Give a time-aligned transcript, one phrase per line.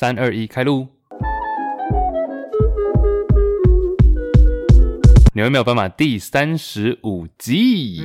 [0.00, 0.86] 三二一，开录！
[5.34, 7.96] 纽约没有斑马第三十五集。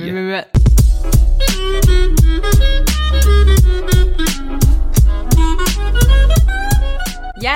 [7.42, 7.52] 耶！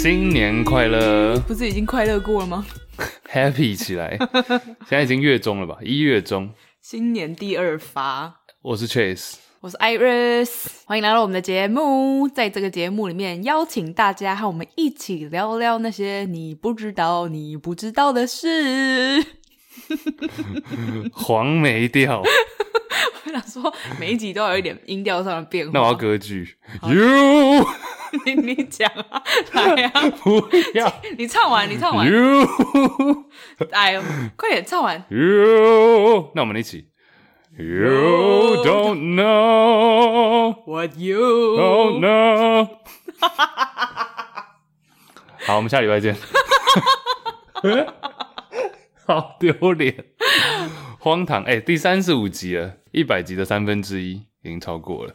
[0.00, 1.36] 新年快乐！
[1.40, 2.64] 不是已经快乐过了吗？
[3.28, 4.16] Happy 起来！
[4.88, 5.78] 现在已经月中了吧？
[5.82, 6.54] 一月中。
[6.80, 8.42] 新年第二发。
[8.62, 9.49] 我是 Chase。
[9.62, 12.26] 我是 Iris，欢迎来到我们的节目。
[12.26, 19.22] 在这个节目里面，邀请大家和我们一起聊聊那些你不知道、你不知道的事。
[21.12, 22.22] 黄梅调，
[23.26, 25.72] 我想说每一集都有一点音调上的变化。
[25.74, 26.56] 那我要歌剧。
[26.82, 27.66] You，
[28.24, 32.10] 你你讲啊，来呀、啊，不要，你唱完，你唱完。
[32.10, 32.48] You，
[33.72, 34.02] 哎呦，
[34.36, 35.04] 快点唱完。
[35.10, 36.86] You，那我们一起。
[37.56, 42.68] You don't know what you don't know。
[45.46, 46.16] 好，我们下礼拜见。
[49.06, 50.04] 好丢脸，
[50.98, 51.42] 荒唐！
[51.42, 55.12] 哎、欸，第三十五集了，一百集的三分之一已经超过了。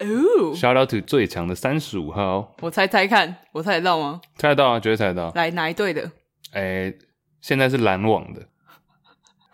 [0.00, 0.06] 哦、
[0.40, 2.54] oh.，Shout out to 最强的三十五号。
[2.60, 4.20] 我猜猜看，我猜得到吗？
[4.36, 5.30] 猜得到啊，绝对猜得到。
[5.34, 6.10] 来，哪一队的？
[6.52, 6.98] 哎、欸，
[7.40, 8.46] 现在是篮网的。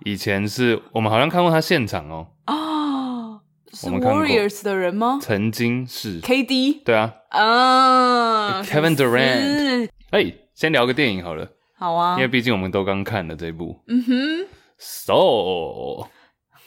[0.06, 2.54] 以前是我们好像看过他现场哦、喔。
[2.54, 3.42] 哦，
[3.74, 5.20] 是 Warriors 的人吗？
[5.22, 6.84] 曾经是 KD。
[6.84, 7.14] 对啊。
[7.30, 9.90] 啊、uh,，Kevin Durant。
[10.12, 11.50] 哎、欸，先聊个电影好了。
[11.78, 12.16] 好啊。
[12.16, 13.82] 因为毕竟我们都刚看了这一部。
[13.88, 14.48] 嗯哼。
[14.78, 16.08] So，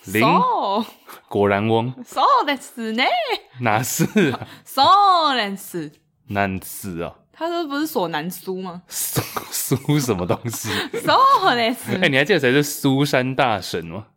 [0.05, 0.21] 零。
[0.21, 0.85] So,
[1.29, 1.95] 果然翁。
[2.05, 3.07] So ですね。
[3.61, 4.47] 哪是啊？
[4.65, 4.83] So
[5.35, 5.93] です。
[6.29, 7.15] 难是啊。
[7.38, 8.82] 他说不是索南苏吗？
[8.88, 9.22] 苏
[9.52, 10.70] 苏 什么东西？
[10.94, 11.96] 苏的是。
[12.02, 14.08] 哎，你还记得谁是苏珊大神吗？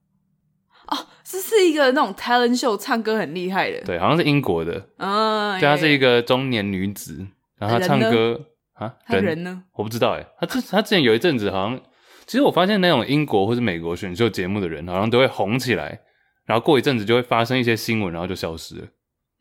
[0.86, 3.78] 哦，这是一个那种 talent show，唱歌很厉害的。
[3.82, 4.88] 对，好像是英国的。
[4.96, 7.26] 嗯，对，她是一个中年女子，
[7.58, 8.40] 然后她唱歌
[8.72, 9.64] 啊，人，人呢？
[9.74, 10.26] 我不知道哎。
[10.40, 11.78] 她之她之前有一阵子好像，
[12.26, 16.00] 其实我发现那种英国或是美国选秀节目的人，好像都会红起来，
[16.46, 18.86] 然后过一阵子就会发生一些新闻，然后就消失了。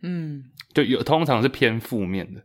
[0.03, 2.41] 嗯，就有通常是偏负面的。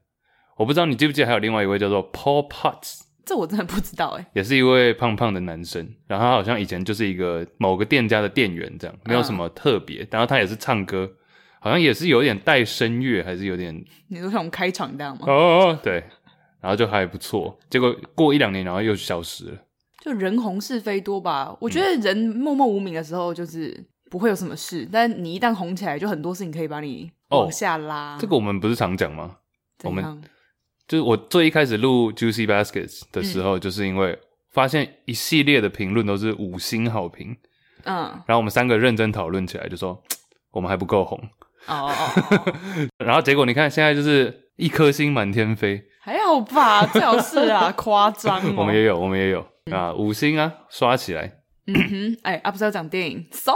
[0.56, 11.10] 我不知道你记不记得还有另外一位叫做 Paul Potts，这我真的不知道哎，也是一位胖胖的男生，然后他好像以前就是一个某个店家的店员这样，没有什么特别，然后他也是唱歌，
[11.58, 13.74] 好像也是有点带声乐，还是有点，
[14.08, 15.24] 你说像我们开场这样吗？
[15.26, 16.04] 哦，对，
[16.60, 19.58] 然后就还不错，结果过一两年然后又消失了，
[20.02, 28.16] 就人红是非多吧，我觉得人默默无名的时候就是不会有什么事，但你一旦红起来，就很多事情可以把你往下拉。
[28.20, 29.38] 这个我们不是常讲吗？
[29.82, 30.22] 我们。
[30.86, 34.18] 就是我最一开始录 Juicy Baskets 的时候，就是因为
[34.52, 37.36] 发现一系列的评论都是五星好评，
[37.84, 40.02] 嗯，然后我们三个认真讨论起来，就说
[40.52, 41.18] 我们还不够红，
[41.66, 42.52] 哦，哦，
[43.04, 46.86] 然后结果你看现在就是一颗星满天飞，还好吧？
[46.86, 48.54] 最好是啊，夸张哦。
[48.58, 49.44] 我们也有，我们也有。
[49.72, 51.38] 啊，五星啊，刷起来。
[51.66, 53.52] 嗯哼，哎，啊不是要讲电影，So，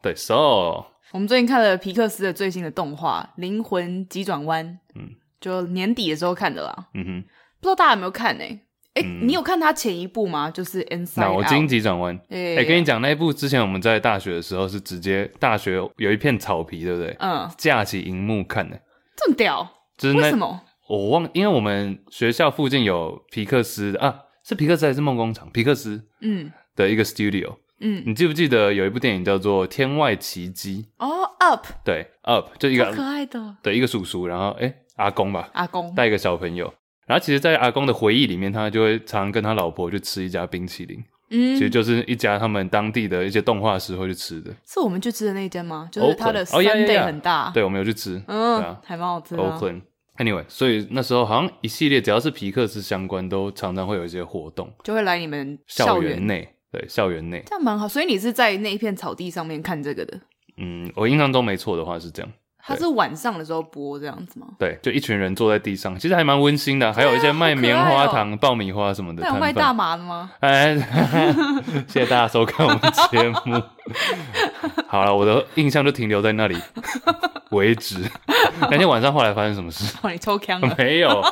[0.00, 5.16] 对，So，我们最近看了皮克斯的最新的动画《灵魂急转弯》，嗯。
[5.44, 7.22] 就年底的时候看的啦，嗯哼，
[7.60, 8.58] 不知道大家有没有看呢、欸？
[8.94, 10.50] 哎、欸嗯，你有看他前一部吗？
[10.50, 12.18] 就是《Inside Out》脑筋急转弯。
[12.30, 17.14] 哎、欸，跟你讲那一部之前我们在大学的时候是直接大学有一片草皮，对不对？
[17.18, 18.80] 嗯，架起荧幕看的，
[19.16, 19.68] 这么屌？
[19.98, 20.62] 就是为什么？
[20.88, 25.50] 我忘，因为我们学校附近有皮克斯的啊，是皮克斯还是梦工厂？
[25.50, 30.86] 皮克斯，嗯，的一个 studio，嗯，你记不记得有一部电影叫做《天外奇迹》？
[31.04, 34.66] 哦，Up，对，Up，就一个可爱的，对，一个叔叔，然后哎。
[34.66, 35.92] 欸阿公吧，阿公。
[35.96, 36.72] 带一个小朋友，
[37.08, 44.54] 然后其实，在阿公的回忆里面，他就会常常跟他老婆去吃一家冰淇淋，嗯，其实就是一家他们当地的一些动画师会去吃的。
[44.64, 45.88] 是我们去吃的那一间吗？
[45.90, 49.42] 就是他的 Sunday 很大，对，我们有去吃，嗯，还蛮好吃的。
[49.42, 56.24] Oakland，Anyway，所以那时候好像一系列只要是皮克斯相关，都常常会有一些活动，就会来你们校园。
[56.24, 57.86] 内，对，校园内这样蛮好。
[57.86, 60.18] 所以你是在那一片草地上面看这个的？
[60.56, 62.32] 嗯，我印象中没错的话是这样。
[62.66, 64.46] 它是晚上的时候播这样子吗？
[64.58, 69.22] 对，就一群人坐在地上，其实还蛮温馨的，还有一些卖棉花糖、喔、爆米花什么的。
[69.22, 70.32] 还有卖大麻的吗？
[70.40, 70.74] 哎，
[71.86, 72.80] 谢谢大家收看我们
[73.10, 73.62] 节目。
[74.88, 76.56] 好了，我的印象就停留在那里。
[77.50, 77.98] 为止。
[78.62, 79.98] 那天晚上后来发生什么事？
[80.02, 80.74] 哦，你抽枪了？
[80.78, 81.22] 没有，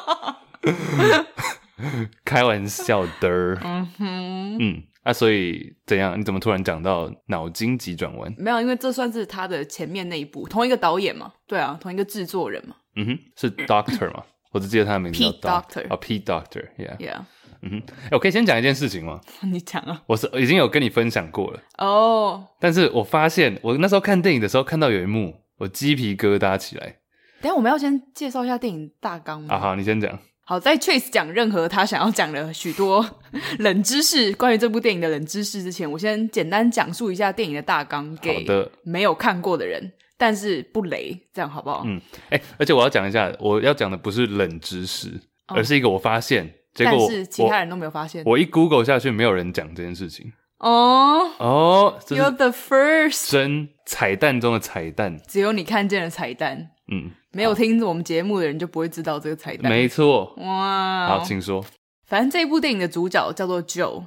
[2.26, 3.58] 开玩笑的。
[3.64, 6.18] 嗯哼，嗯，啊，所以怎样？
[6.18, 8.32] 你怎么突然讲到脑筋急转弯？
[8.38, 12.76] 没有，因为这算是他的前面那一部，同一个导演嘛，对啊，同一个制作人嘛。
[12.96, 14.22] 嗯哼，是 Doctor 吗？
[14.52, 15.86] 我只记得他的名字叫 Pete Doctor。
[15.88, 16.96] 哦，Pete Doctor，Yeah。
[16.98, 17.20] Yeah。
[17.62, 19.20] 嗯哼，我可以先讲一件事情吗？
[19.42, 20.02] 你讲啊。
[20.06, 22.32] 我是已经有跟你分享过了哦。
[22.32, 22.40] Oh.
[22.60, 26.98] 但是我发现，我那时候看电影的时候，看到有一幕，我鸡皮疙瘩起来。
[27.40, 29.54] 等下我们要先介绍一下电影大纲吗？
[29.54, 30.18] 啊，好，你先讲。
[30.44, 33.04] 好，在 Chase 讲任何他想要讲的许多
[33.60, 38.44] 冷知识，关于这部电影的冷知识之前，我先简单讲述一下电影的大纲给
[38.82, 41.82] 没有看过的人，的但是不雷，这样好不好？
[41.86, 42.00] 嗯，
[42.30, 45.08] 哎、欸，而且我要讲一下，我要讲的不是冷知识，
[45.46, 46.52] 哦、而是一个我发现。
[46.74, 48.24] 结果但是其他人都没有发现。
[48.24, 50.32] 我，我一 Google 下去，没有人讲这件事情。
[50.58, 56.71] 哦哦，You're the first，真彩蛋中的彩蛋，只有你看见了彩蛋。
[56.92, 59.72] 嗯，没有听我们节目的人就不会知道这个彩蛋。
[59.72, 60.34] 没错。
[60.36, 61.64] 哇，好，请说。
[62.06, 64.04] 反正这部电影的主角叫做 Joe。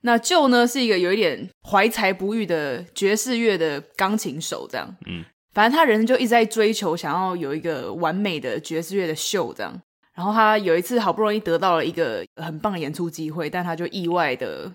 [0.00, 4.96] 那 Joe 呢，是一个有一点怀才不遇的爵士乐的钢琴手，这样。
[5.06, 9.80] 嗯，反正他人就一直在追求，想要有一个完美的爵士乐的秀，这样。
[10.14, 14.72] 然后他有一次好不容易得到了一个很棒的演出机会，但他就意外的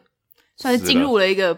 [0.57, 1.57] 算是进入了一个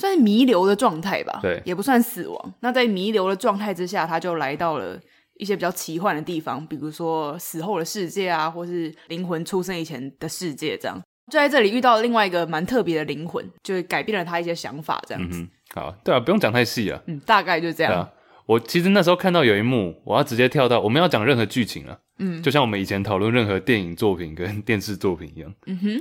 [0.00, 2.54] 算是弥留的状态吧，对，也不算死亡。
[2.60, 4.98] 那在弥留的状态之下，他就来到了
[5.34, 11.00] 一些比较奇幻的地方，比如说死后的世界啊，或是灵魂出生以前的世界，这样
[11.30, 15.40] 就在这里遇到了另外一个蛮特别的灵魂，就改变了他一些想法，这样子。
[15.40, 18.08] 嗯、好，对啊，不用讲太细啊，嗯，大概就这样。
[18.46, 26.00] 我其实那时候看到有一幕，我要直接跳到我们要讲任何剧情了，嗯，就像我们以前讨论任何电影作品跟 电视作品一样，嗯哼，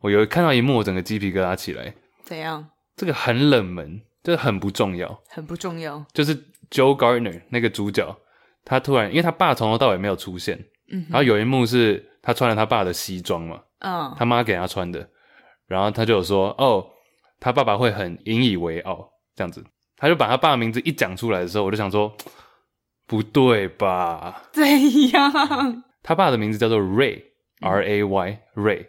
[0.00, 1.92] 我有看到一幕，我整个鸡皮疙瘩起来。
[2.22, 2.68] 怎样？
[2.96, 6.04] 这个很冷门，这个很不重要，很不重要。
[6.12, 6.34] 就是
[6.70, 8.16] Joe Gardner 那个主角，
[8.64, 10.58] 他突然因为他爸从头到尾没有出现，
[10.90, 15.08] 嗯，然后有一幕是他穿了他爸的西装嘛，嗯，他妈给他穿的，
[15.66, 16.86] 然后他就有说，哦，
[17.38, 19.64] 他爸爸会很引以为傲这样子。
[19.98, 22.14] 他就把他爸的名字一讲出来的时候，我就想说，
[23.06, 24.42] 不对吧？
[24.52, 24.62] 怎
[25.10, 25.84] 样？
[26.02, 28.86] 他爸的名字叫做 Ray，R A Y Ray。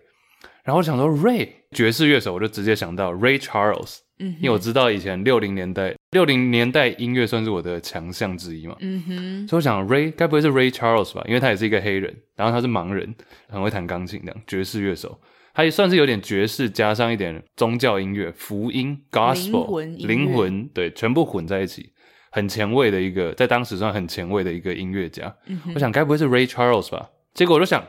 [0.68, 4.00] 然后我想说，Ray 爵士乐手，我就直接想到 Ray Charles。
[4.19, 8.75] 嗯，因为我知道以前六零年代，六零年代音乐算是我的强项之一嘛。
[8.81, 11.24] 嗯哼，所以我想 Ray 该不会是 Ray Charles 吧？
[11.25, 13.16] 因为他也是一个黑人，然后他是盲人，
[13.48, 15.18] 很会弹钢琴，这样爵士乐手。
[15.54, 21.94] 他也算是有点爵士，加上一点宗教音乐、福音、Gospel、灵魂，对，全部混在一起，
[22.30, 25.34] 很前卫的一个，在当时算很前卫的一个音乐家。
[25.74, 27.10] 我想该不会是 Ray Charles 吧？
[27.34, 27.81] 结果我就想，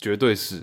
[0.00, 0.62] 绝对是。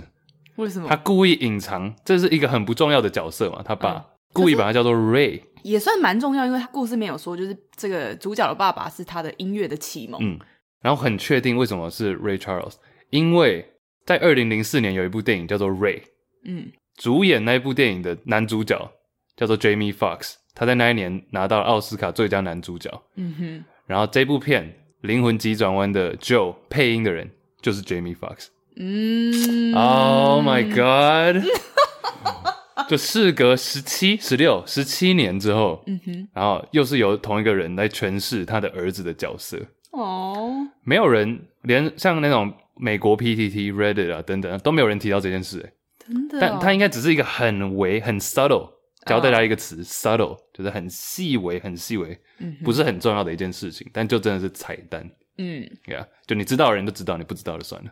[0.56, 0.88] 为什么？
[0.88, 3.62] 他故意隐藏，这是一个很不重要的角色嘛？
[3.64, 4.04] 他爸、嗯、
[4.34, 10.20] 故意把他叫做 Ray，也算蛮重要，因为他故事没有说，就是这个主角的爸爸是他的音乐的启蒙。
[10.24, 10.40] 嗯，
[10.82, 12.76] 然后很确定为什么是 Ray Charles，
[13.10, 13.74] 因为
[14.06, 16.02] 在二零零四年有一部电影叫做 Ray。
[16.44, 18.92] 嗯，主演那一部电影的男主角
[19.36, 23.04] 叫做 Jamie Foxx，他在那一年拿到了奥斯卡最佳男主角。
[23.16, 24.64] 嗯哼，然后这部片
[25.02, 27.30] 《灵魂急转弯》的 Joe 配音的人
[27.62, 28.48] 就是 Jamie Foxx。
[28.78, 31.44] 嗯，Oh my God！
[32.88, 39.58] 就事隔十七、十六、十七年之后，嗯哼，然后又是由同一个人来诠释他的儿子的角色。
[39.92, 45.74] 哦，没有人连像那种美国 PTT、Reddit 啊等等都没有人提到这件事，欸，
[46.06, 48.70] 真的、哦，但他应该只是一个很微、很 subtle，
[49.06, 49.86] 教大家一个词、oh.
[49.86, 55.10] subtle，就是很细微、很细微，嗯、不是很重要的一件事情，但就真的是彩蛋。
[55.38, 57.90] 嗯，对啊，就你知道的人都知道，你不知道就算了。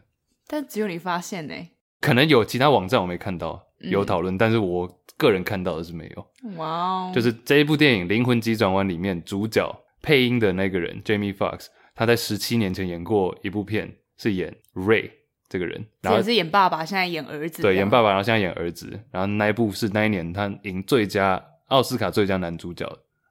[0.54, 1.56] 但只有你发现呢？
[2.00, 6.28] 可能有其他网站我没看到有讨论，嗯、但是我个人看到的是没有。
[6.58, 15.10] 哇哦，就是这一部电影《灵魂急转弯》里面主角配音的那个人 Jamie Foxx，他在十七年前演过一部片，是演 Ray。
[15.50, 17.64] 这个人，然后是演爸爸，现在演儿子。
[17.64, 19.00] 对，演爸爸，然后现在演儿子。
[19.12, 22.88] 然后那一部是那一年他赢最佳奥斯卡最佳男主角。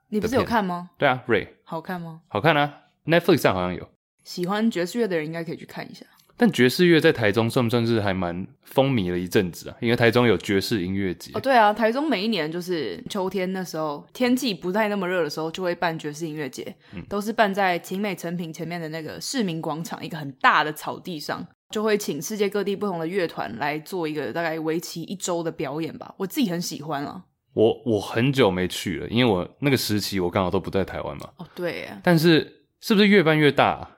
[0.08, 0.90] 你不是有看吗？
[0.98, 2.22] 对啊，Ray 好看吗？
[2.28, 3.88] 好看啊，Netflix 上好像有。
[4.22, 6.06] 喜欢爵士乐的人应该可以去看一下。
[6.36, 9.76] 但爵士乐在台中算不算是还蛮风靡了一阵子啊？
[9.80, 11.30] 因为台中有爵士音乐节。
[11.34, 16.74] 哦，对啊，台中每一年就是秋天的时候，天气不太那么热的时候，就会办爵士音乐节。
[16.94, 26.14] 嗯，都是办在勤美诚品前面的那个市民广场，一个很大的草地上，就会请世界各地不同的乐团来做一个大概为期一周的表演吧。
[26.18, 27.22] 我自己很喜欢啊。
[27.54, 31.28] 我我很久没去了，因为我那个时期我刚好都不在台湾嘛。
[31.36, 31.88] 哦，对。
[32.02, 33.90] 但是是不是越办越大啊？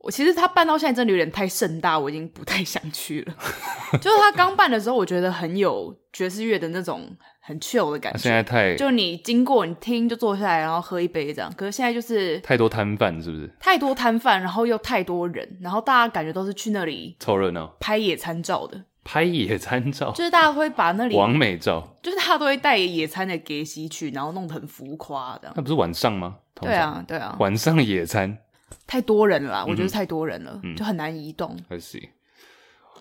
[0.00, 3.34] 我其实他办到现在真的有点太盛大，我已经不太想去了。
[4.00, 7.08] 就是他刚办的时候，我觉得很有爵士乐的那种
[7.40, 8.18] 很 chill 的感觉。
[8.18, 11.52] 现在太就你经过你听就坐下来，然后喝一杯这样。
[11.56, 13.50] 可是现在就是太多摊贩，是不是？
[13.58, 18.84] 太多摊贩，然后又太多人，然后大家感觉都是去那里凑热闹、拍野餐照的。
[19.04, 25.54] 拍野餐照，就是大家会把那里 完美照，就是大家都会带野餐的给西去，然后弄得很浮夸这样。
[25.56, 26.36] 那不是晚上吗？
[26.60, 28.36] 对啊，对啊，晚上野餐
[28.86, 31.56] 太多人了啦，我觉得太多人了，嗯、就很难移动。
[31.68, 32.02] 还是，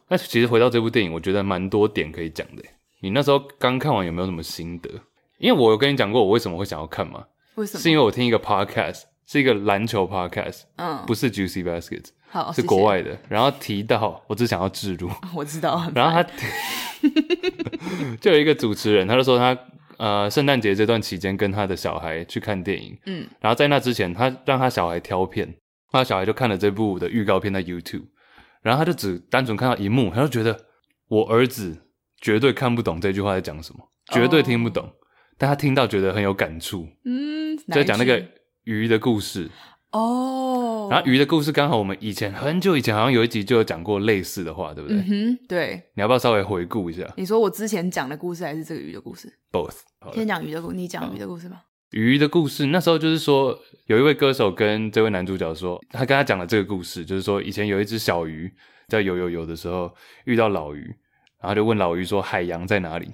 [0.08, 2.64] 那其实回到这部电影，我觉得蛮多点可以讲的。
[3.00, 4.90] 你那时候刚看完有没有什么心得？
[5.38, 7.24] 因为我有跟你讲过我为什么会想要看嘛？
[7.56, 7.82] 为什么？
[7.82, 12.10] 是因为我听一个 podcast，是一个篮球 podcast，嗯，不是 Juicy Baskets。
[12.30, 13.18] 好，是国外的。
[13.30, 15.90] 然后提到，我只想要置入， 我知道。
[15.96, 16.30] 然后他
[18.20, 19.58] 就有一个主持人，他就说他
[19.98, 25.56] 呃圣诞节这段期间跟他的小孩去看电影，嗯，然后在那之前，他让他小孩挑片，
[25.92, 28.06] 他小孩就看了这部的预告片在 YouTube，
[28.62, 30.66] 然后他就只单纯看到一幕，他就觉得
[31.08, 31.78] 我儿子
[32.22, 33.80] 绝对看不懂这句话在讲什么，
[34.12, 34.94] 绝对听不懂，哦、
[35.38, 38.24] 但他听到觉得很有感触，嗯，在讲那个
[38.64, 39.50] 鱼的故事。
[39.92, 44.98] 哦，然后鱼的故事刚好我们以前很久以前好像有一集就有讲过类似的话，对不对？
[44.98, 45.84] 嗯哼，对。
[45.96, 47.12] 你要不要稍微回顾一下？
[47.18, 49.80] 你说我之前讲的故事还是这个鱼的故事？Both。
[50.14, 51.64] 先讲鱼的故，你讲鱼的故事吧。
[51.92, 58.52] 鱼的故事那时候就是说，有一位歌手跟这位男主角说，他跟他讲了这个故事，就是说以前有一只小鱼
[58.88, 59.94] 在游游游的时候
[60.26, 60.96] 遇到老鱼，
[61.42, 63.10] 然后就问老鱼说海洋在哪里？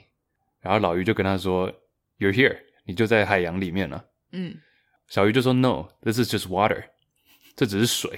[0.62, 1.72] 然后老鱼就跟他说
[2.18, 4.06] ，You're here，你就在海洋里面了。
[4.32, 4.56] 嗯。
[5.10, 6.86] 小鱼就说：“No，this is just water，
[7.55, 8.12] 这只是水。”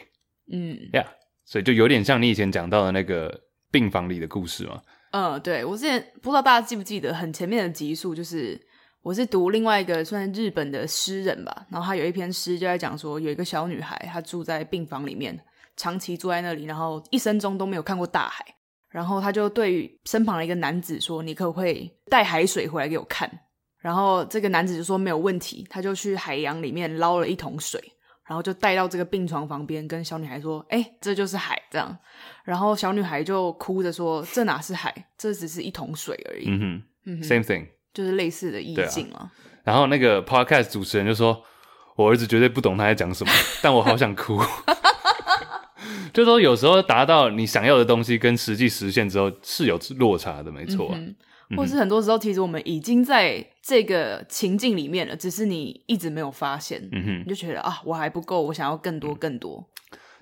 [0.51, 1.07] 嗯，Yeah，
[1.43, 4.81] 所以就有点像你以前讲到的那个病房里的故事嘛。
[5.11, 8.59] 嗯，对，我之前不知道大家记不记得，很前面的集数就是
[9.01, 15.39] 我是读另外一个算日本的诗人吧，然后他有一篇诗就在讲说，有一个小女孩，她住在病房里面，
[15.77, 18.45] 长期住在那里，然后一生中都没有看过大海，
[18.89, 23.29] 然后他就对身旁的一个男子说：“你可不可以带海水回来给我看？”
[23.79, 27.79] 然后这个男子就说没有问题，他就去海洋里面捞了一桶水，
[28.27, 31.95] 然后就带到这个病床旁边，跟小女孩说：“哎，这就是海。”这样，
[32.43, 34.93] 然后小女孩就哭着说：“这哪是海？
[35.17, 39.31] 这只是一桶水而已。”嗯哼，嗯哼，same thing，就是类似的意境啊。
[39.63, 41.43] 然后那个 podcast 主持人就说
[41.95, 44.39] ：“我儿子绝对不懂他在讲什么，但我好想哭。
[46.13, 50.91] ”就说有时候达到你想要的东西跟实际实现之后是有落差的，没错。
[50.93, 51.13] 嗯
[51.55, 56.81] 或是很多时候，其实我们已经在这个情境里面了，只是你一直没有发现。
[56.91, 59.67] 嗯哼，你就觉得啊，我还不够，我想要更多更多。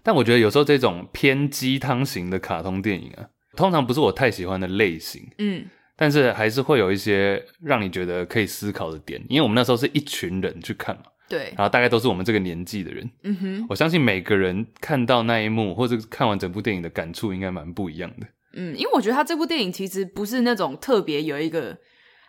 [0.02, 3.26] 但我觉得有时候这种偏鸡汤型的卡通电影啊，
[3.56, 5.22] 通常不是我太喜欢的类型。
[5.38, 5.66] 嗯，
[5.96, 11.04] 但是还是会有一些让你觉得可以思考的点，因为我们那时候是一群人去看嘛。
[11.30, 13.10] 对，然后大概都是我们这个年纪的人。
[13.24, 18.28] 嗯哼，我相信每个人看到那一幕，或者看完整部电影的感触，应该蛮不一样的。
[18.54, 21.78] 嗯，因为我觉得他这部电影其实不是那种特别有一个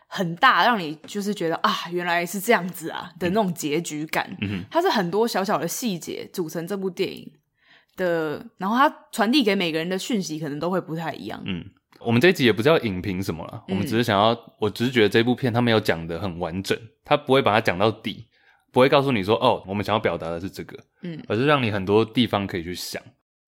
[0.06, 4.36] 很大让你就是觉得啊，原来是这样子啊的那种结局感。
[4.40, 7.30] 嗯哼，它是很多小小的细节组成这部电影
[7.96, 11.42] 的，然后它传递给每个人的讯息可能都会不太一样。
[11.46, 11.64] 嗯，
[12.00, 18.26] 我们这一集也不是要影评什么了，我们只是想要，嗯、我只是觉得这部片他没有讲的很完整，他不会把它讲到底，
[18.72, 23.02] 不会告诉你说哦，我们想要表达的是这个，嗯，而是让你很多地方可以去想。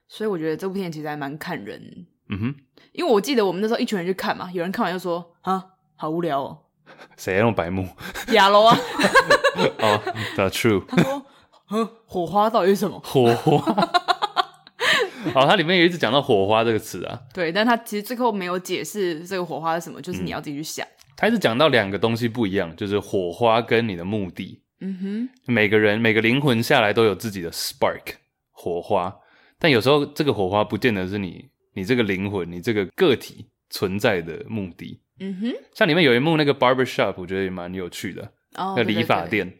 [0.09, 2.07] 所以我觉得这部片其实还蛮看人。
[2.29, 2.55] 嗯哼，
[2.97, 5.63] 因为我记得我们那时候一群人去看嘛，有人看完就说啊，
[5.95, 6.59] 好无聊哦。
[7.17, 7.87] 谁用白目？
[8.33, 8.77] 亚罗啊。
[9.79, 10.03] 哦
[10.37, 10.85] ，That's true。
[10.87, 11.23] 他说，
[11.71, 12.99] 嗯，火花到底是什么？
[13.01, 13.59] 火花。
[15.35, 17.21] 哦，它里面有一直讲到火花这个词啊。
[17.35, 20.87] 对，但他其实最后没有解释这个火花是什么，就是你要自己去想。
[21.17, 24.63] 他一直讲到两个东西不一样，就是火花跟你的目的。
[24.81, 25.29] 嗯哼。
[25.53, 28.15] 每个人每个灵魂下来都有自己的 spark
[28.53, 29.17] 火花，
[29.59, 31.49] 但有时候这个火花不见得是你。
[31.77, 38.23] 你这个灵魂，你这个个体存在的目的，嗯哼，像里面有一幕那个 barber shop，我觉得也蛮有趣的。
[38.55, 39.53] 哦，那理发店，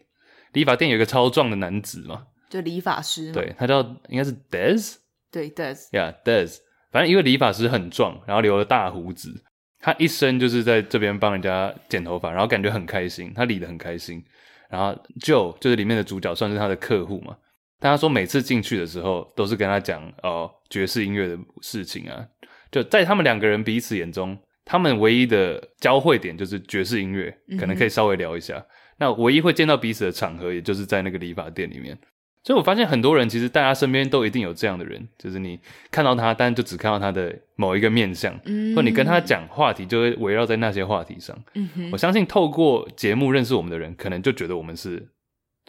[0.55, 4.97] 理发店有一个超壮的男子嘛，就理发师，对，他叫应该是 Des，
[5.31, 6.57] 对，Dez，呀，Dez，
[6.91, 9.45] 反正一个理发师很壮，然后留了大胡子，
[9.79, 14.25] 他一生就是在这边帮人家剪头发，然后感觉很开心，他理得很开心。
[14.71, 17.37] 然后 Joe 就是里面的主角，算是他的客户嘛。
[17.79, 22.27] 但他说每次进去的时候，都是跟他讲哦爵士音乐的事情啊。
[22.71, 28.57] 就在他们两个人彼此眼中，他们唯一的交汇点就是爵士音乐，可能可以稍微聊一下。
[28.57, 28.67] 嗯、
[28.99, 31.97] 那唯一会见到彼此的场合，也就是在那个理发店里面。
[32.43, 35.59] 所以我发现很多人其实大家身边都一定有这样的人，就是你
[35.91, 41.37] 看到他，但就只看到他的某一个面相，嗯、或你跟他讲话题，就会围绕在那些话题上。
[41.55, 45.09] 嗯、我相信透过节目认识我们的人，可能就觉得我们是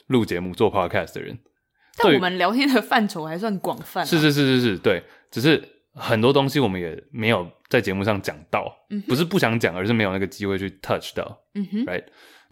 [0.07, 1.39] 录节目做 podcast 的人。
[1.97, 4.05] 但我们聊天的范畴还算广泛、啊。
[4.05, 5.61] 是是是是是，对，只是
[5.93, 11.37] 很多东西我们也没有在节目上讲到，嗯、不是不想讲，而是没有那个机会去 touch 到。
[11.55, 12.03] 嗯哼，right。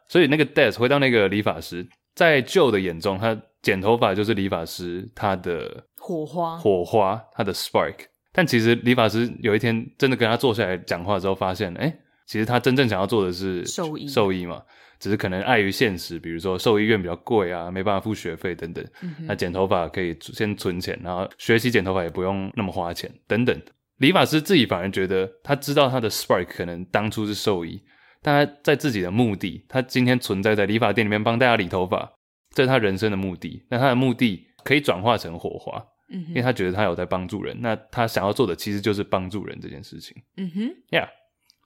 [0.08, 7.96] 所以那个 death 回到那个理发师，在 Joe 的眼中，他剪头发就是理发师他的火花，火花，他的 spark。
[8.32, 14.62] 但其实理发师有一天真的跟他坐下来讲话之后，发现，哎、欸，其实他真正想要做的是兽医，兽医嘛。
[15.00, 18.84] 只是可能碍于现实，比如说兽医院比较贵啊，没办法付学费等等。
[19.02, 23.60] 嗯、那剪头发可以先存钱，然后学习剪头发也不用那么花钱等等。
[23.98, 27.82] 理发师自己反而觉得，他知道他的 spark 可能当初是兽医，
[28.22, 32.12] 但他在自己的目的，他今天存在在理发店里面帮大家理头发，
[32.54, 33.66] 这是他人生的目的。
[33.70, 37.56] 那他的目的可以转化成火花，嗯，因为他觉得他有在帮助人。
[37.62, 40.16] 那他想要做的其实就是帮助人这件事情。
[40.38, 41.08] 嗯哼，Yeah。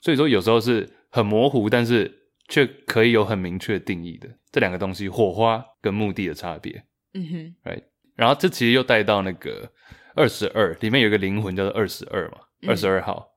[0.01, 2.18] 所以说有时候是很模糊，但是。
[2.49, 6.83] 却可以有很明确定义的这两个东西，火花跟目的的差别。
[7.13, 7.83] 嗯哼，right。
[8.15, 9.71] 然后这其实又带到那个
[10.15, 13.29] 二十二，里面有一个灵魂叫做二十二嘛，二十二号。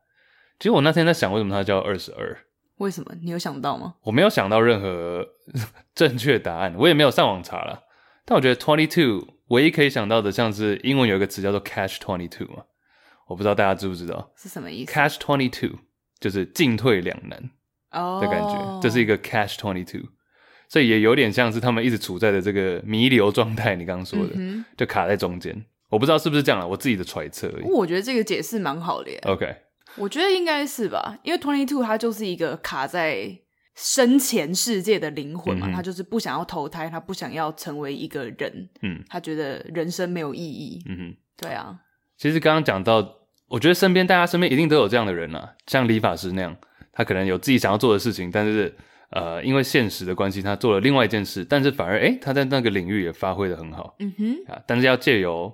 [0.59, 2.37] 其实我那天在想，为什么它叫二十二？
[2.79, 3.15] 为什么？
[3.23, 3.95] 你有想到吗？
[4.03, 5.25] 我没有想到任何
[5.95, 7.85] 正确答案，我也没有上网查了。
[8.25, 12.65] 但我觉得 twenty two 唯一可以想到的，像是英文有一个词叫做 catch twenty two 嘛，
[13.29, 15.79] 我不知道大家知不知道是什么意思？catch twenty two
[16.19, 17.51] 就是进退两难。
[17.93, 18.83] 的感觉，oh.
[18.83, 20.09] 这是一个 catch twenty two，
[20.69, 23.77] 所以也有点像是他们一直处在的这个弥留状态。
[23.77, 24.65] 你刚刚说的，mm -hmm.
[24.77, 25.65] 就卡在中间。
[25.89, 27.65] 我不知道是不是这样了，我自己的揣测而已。
[27.65, 29.21] 我觉得这个解释蛮好的耶。
[29.27, 29.55] OK，
[29.97, 33.39] 我觉得应该是吧，因为 twenty two 它就是一个卡在
[33.75, 35.83] 生前世界的灵魂嘛，他、mm -hmm.
[35.85, 38.71] 就是不想要投胎，他不想要成为一个人。
[38.81, 40.83] 嗯，他觉得人生没有意义。
[40.89, 41.79] 嗯哼，对啊。
[42.17, 43.17] 其实刚刚讲到，
[43.49, 46.57] 我觉得身边大家身边一定都有这样的人啊，像理发师那样。
[46.93, 48.75] 他可能有自己想要做的事情，但是
[49.11, 53.95] 呃，因为现实的关系，他做了另外一件事，但是反而诶，他在那个领域也发挥得很好。
[53.99, 55.53] 嗯哼，啊，但是要借由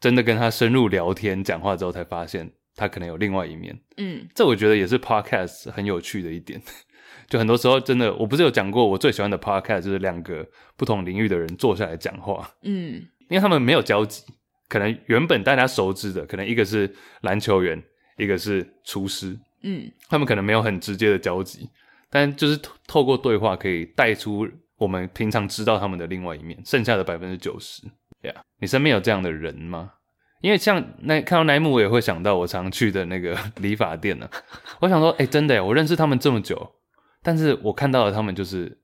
[0.00, 3.78] 真的跟他深入聊天、讲话之后，才发现他可能有另外一面。
[3.96, 6.60] 嗯，这我觉得也是 podcast 很有趣的一点。
[7.28, 12.50] 就很多时候真的，我不是有讲过，我最喜欢的 podcast 就是两个不同领域的人坐下来讲话。
[12.62, 12.94] 嗯，
[13.28, 14.22] 因为他们没有交集，
[14.68, 17.82] 可能原本大家熟知的，可能一个是篮球员，
[18.16, 19.38] 一个是厨师。
[19.68, 21.68] 嗯，他们可能没有很直接的交集，
[22.08, 27.82] 但就是透过对话可以带出我们平常知道他们的另外一面，剩下的百分之九十。
[28.22, 29.92] 对啊，你身边有这样的人吗？
[30.40, 34.30] 因为像那看到那一幕，我也会想到我常去的那个 理发店呢。
[34.80, 36.74] 我想说，哎、欸，真的耶，我认识他们这么久，
[37.22, 38.80] 但是我看到了他们就是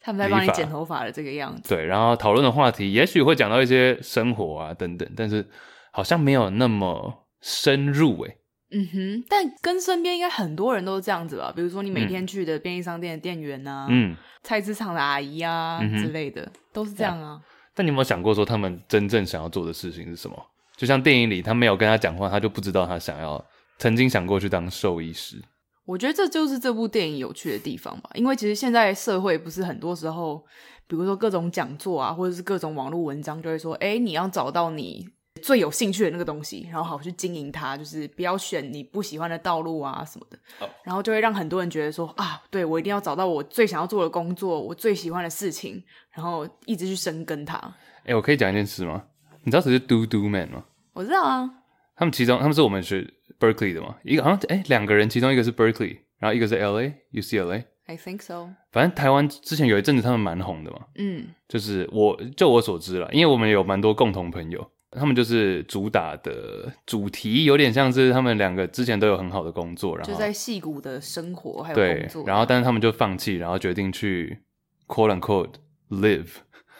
[0.00, 1.68] 他们在帮你剪头发的这个样子。
[1.68, 5.46] 对，然后讨论的话题也许会讲到一些生活啊等等，但是
[5.92, 8.38] 好像没有那么深入诶。
[8.74, 11.52] 嗯哼，但跟身边应该很多人都是这样子吧？
[11.54, 17.40] 比如说你每天去的便利商店的店员啊，嗯，菜市场的阿姨啊、嗯、之类的，都是这样啊。
[17.72, 20.36] 但你有没有想过说他们真正想要做的事情是什么？
[20.76, 23.44] 就像电影里，他没有跟他讲话，他就不知道他想要
[23.78, 25.40] 曾经想过去当兽医师。
[25.86, 30.44] 我觉得这就是这部电影有趣的地方吧，因为其实现在社会不是很多时候，
[30.88, 35.06] 比如说各种讲座啊，或者是各种网络文章，就会说，哎，你要找到你。
[35.44, 40.70] 最有兴趣的那个东西，然后好去经营它，就是不要选你不喜欢的道路啊什么的，oh.
[40.84, 47.58] 然后就会让很多人觉得说啊，对，我一定要找到我最想要做的工作，我最喜欢的事情，然后一直去深耕它。
[47.58, 49.04] 哎、欸，我可以讲一件事吗？
[49.42, 50.64] 你知道谁是 Do Do Man 吗？
[50.94, 51.50] 我知道啊，
[51.94, 53.06] 他们其中他们是我们学
[53.38, 57.64] Berkeley 的嘛，一个好像哎两个人，其中一个是 Berkeley，然后一个是 LA UCLA。
[57.84, 58.48] I think so。
[58.72, 64.70] 反正台湾之前有一阵子他们蛮红的嘛，嗯，就是我就我所知了，因为我们有蛮多共同朋友。
[64.96, 74.38] 他们就是主打的主题有点像是他们两个之前都有很好的工作，然后就在戏骨的生活还有工作，对，然后但是他们就放弃，然后决定去
[74.86, 75.54] quote unquote
[75.90, 76.28] live，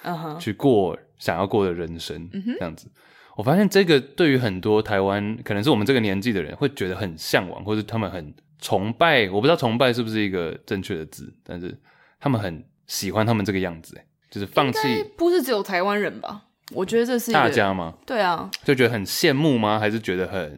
[0.03, 2.91] 嗯哼，去过想要过的人生，嗯，这样子。
[3.37, 9.29] 我发现这个对于很多台湾可能是我们这个年纪的人会觉得很向往，或者他们很崇拜。
[9.29, 11.77] 我不知道崇拜是不是一个正确的字，但是
[12.21, 14.01] 他们很喜欢他们这个样子，
[14.31, 14.79] 就是放弃。
[15.17, 16.45] 不是只有台湾人吧？
[16.73, 17.95] 我觉得这是大家吗？
[18.07, 19.79] 对啊，就觉得很羡慕吗？
[19.79, 20.51] 还是觉得很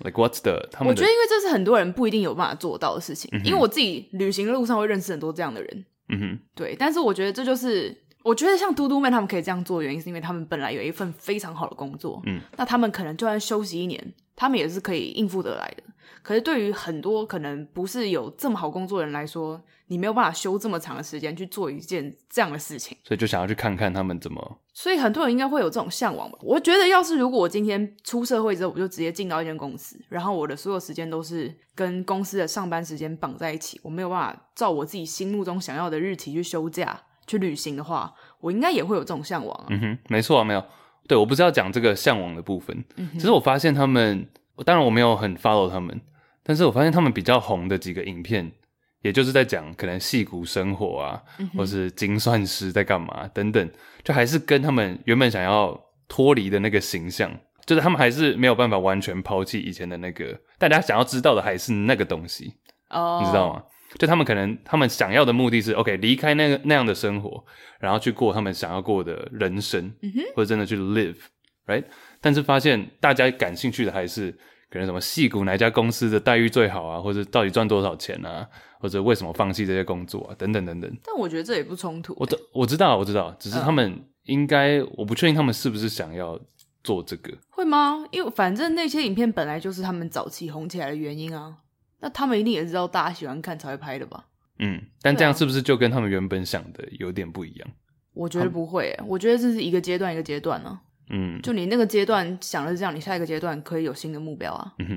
[0.00, 0.66] like what's the？
[0.72, 3.30] 他们我觉得因为这是很多人不一定有办法做到的事情。
[3.32, 5.84] 嗯、因为我自己旅行的路上会认识很多这样的人。
[6.08, 6.74] 嗯哼，对。
[6.78, 12.22] 但是我觉得这就是，我觉得像嘟嘟妹他们可以这样做的原因，是因为他们本来有一份非常好的工作。
[12.26, 15.82] 嗯，那他们可能就算休息一年，他们也是可以应付得来的。
[16.24, 24.58] 可是对于很多可能不是有这么好工作的人来说，你没有办法休这么长的时间去做一件这样的事情，所以就想要去看看他们怎么。
[24.72, 26.38] 所以很多人应该会有这种向往吧。
[26.40, 39.66] 我觉得，要是如果我今天出社会之后，我就直接进到一间公司，然后我的所有时间都是跟公司的上班时间绑在一起，我没有办法照我自己心目中想要的日期去休假、去旅行的话，我应该也会有这种向往啊。
[39.68, 40.64] 嗯哼，没错啊，没有。
[41.06, 44.26] 对，我不是要讲这个向往的部分，嗯、哼其实我发现他们，
[44.64, 46.00] 当然我没有很 follow 他们，
[46.44, 48.52] 但是我发现他们比较红的几个影片，
[49.00, 51.22] 也就是在讲可能戏骨生活啊，
[51.56, 53.70] 或是精算师在干嘛等等，
[54.04, 62.54] 就还是跟他们原本想要脱离的那个形象，就是他们还是没有办法完全抛弃以前的那个，大家想要知道的还是那个东西，
[62.90, 63.62] 哦，你知道吗？
[63.98, 67.44] 就他们可能他们想要的目的是，OK，离开那个那样的生活，
[67.78, 71.84] 然后去过他们想要过的人生，嗯、或者真的去 live，right？
[72.20, 74.36] 但是发现大家感兴趣的还是
[74.74, 78.44] 可能什么戏骨哪家公司的待遇最好啊，或者到底赚多少钱啊，
[78.80, 80.90] 或者为什么放弃这些工作啊，等等等等。
[81.04, 82.12] 但我觉得这也不冲突。
[82.18, 86.36] 我我知道我知道，只是他们应该，嗯、我不确定他们是不是想要
[86.82, 87.32] 做这个。
[87.50, 88.04] 会吗？
[88.10, 91.58] 因为反正那些影片本来就是他们早期红起来的原因啊。
[92.00, 94.26] 那他们一定也知道大家喜欢看才会拍的吧？
[94.58, 97.68] 嗯，但这样是不是就跟他们原本想的有点不一样？
[98.12, 100.80] 我觉得不会，们我觉得这是一个阶段一个阶段呢。
[101.10, 104.72] 嗯，就你那个阶段想的是这样，你下一个阶段可以有新的目标啊。
[104.78, 104.92] 嗯哼，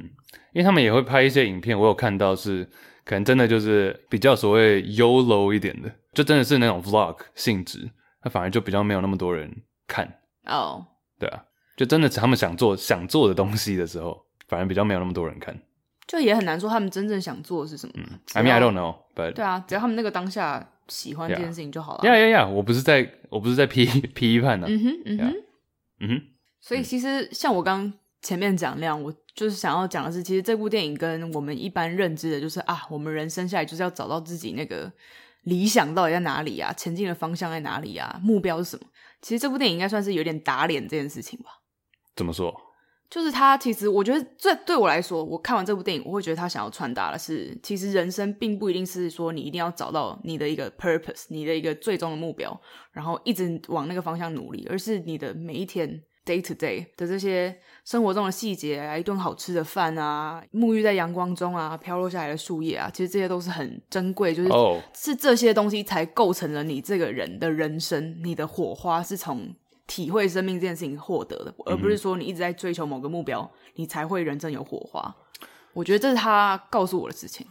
[0.54, 2.64] 因为他们也会拍一些影片，我有看到是
[3.04, 7.90] 可能真的就是比较所谓 YOLO 一点的，就真的是那种 Vlog 性质，
[8.24, 9.52] 那反而就比较没有那么多人
[9.88, 10.06] 看。
[10.46, 10.84] 哦，oh.
[11.20, 11.44] 对啊，
[11.76, 15.58] 就真的是他们想做想做的东西的时候，反而比较没有那么多人看。
[16.08, 17.94] 就也很难说他们真正想做的是什么。
[17.98, 22.08] 嗯，I mean I don't know, but 对啊，只要他们那个当下喜欢这件事情就好了。
[22.08, 22.48] 呀呀呀！
[22.48, 24.68] 我不是在，我不是在批 批判呢。
[24.70, 25.34] 嗯哼，嗯哼，
[26.00, 26.22] 嗯哼。
[26.60, 34.92] 所以其实像我刚前面讲那样，我就是想要讲的是，其实这部电影跟我们一般认知的，就是啊，我们人生下来就是要找到自己那个
[35.44, 38.88] 理想到底在哪里啊，前进的方向在哪里啊，目标是什么？
[39.22, 41.62] 其实这部电影应该算是有点打脸这件事情吧。
[42.16, 42.54] 怎么说？
[43.10, 52.60] 就是他，其实我觉得，这对我来说，我看完这部电影，我会觉得他想要传达的是，其实人生并不一定是说你一定要找到你的一个 purpose，你的一个最终的目标，
[52.92, 64.82] 然后一直往那个方向努力，而是你的每一天 day to day 的这些生活中的细节啊，一顿好吃的饭啊，沐浴在阳光中啊，飘落下来的树叶啊，其实这些都是很珍贵，就是、oh.
[64.94, 69.56] 是这些东西才构成了你这个人的人生，你的火花是从。
[69.88, 75.16] 体会生命这件事情获得的，而不是说你一直在追求某个目标，你才会人生有火花。
[75.74, 77.48] 我觉得这是他告诉我的事情。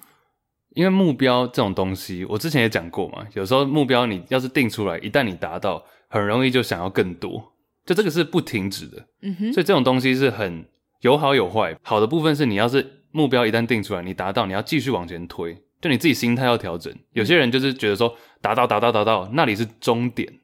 [0.74, 7.52] 因为目标这种东西，我之前也讲过嘛，有时候目标你要是定出来，一旦你达到，很容易就想要更多，
[7.86, 9.06] 就这个是不停止的。
[9.22, 9.52] 嗯哼。
[9.54, 10.66] 所以这种东西是很
[11.00, 11.74] 有好有坏。
[11.82, 16.94] 好的部分是你要是目标一旦定出来，你达到，你要继续往前推，就你自己心态要调整。
[17.12, 20.40] 有些人就是觉得说达到达到达到，那里是终点，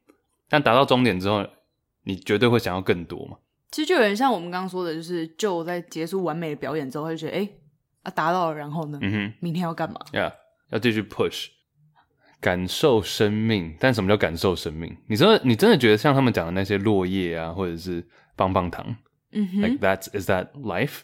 [0.49, 1.45] 但达到终点之后。
[2.05, 3.37] 你绝对会想要更多嘛？
[3.71, 7.49] 其实就有点像我们刚刚说的，就是就在结束完美的表演之后，他就觉得，哎，
[8.03, 8.99] 啊，达到了，然后呢？
[9.01, 9.99] 嗯哼，明天要干嘛？
[10.13, 11.47] 呀，yeah, 要继续 push，
[12.39, 13.75] 感受生命。
[13.81, 14.95] 但什么叫感受生命？
[15.07, 18.95] 你真的，你真的觉得像他们讲的那些落叶啊，或者是棒棒糖，
[19.31, 21.01] 嗯哼，like that is that life？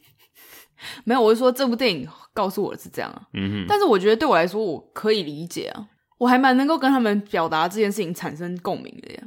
[1.04, 3.28] 没有，我是说这部电影告诉我的是这样啊。
[3.34, 9.22] 嗯哼，但是我觉得对我来说，我可以理解啊，我还蛮能够跟他们表达这件事情产生共鸣的呀。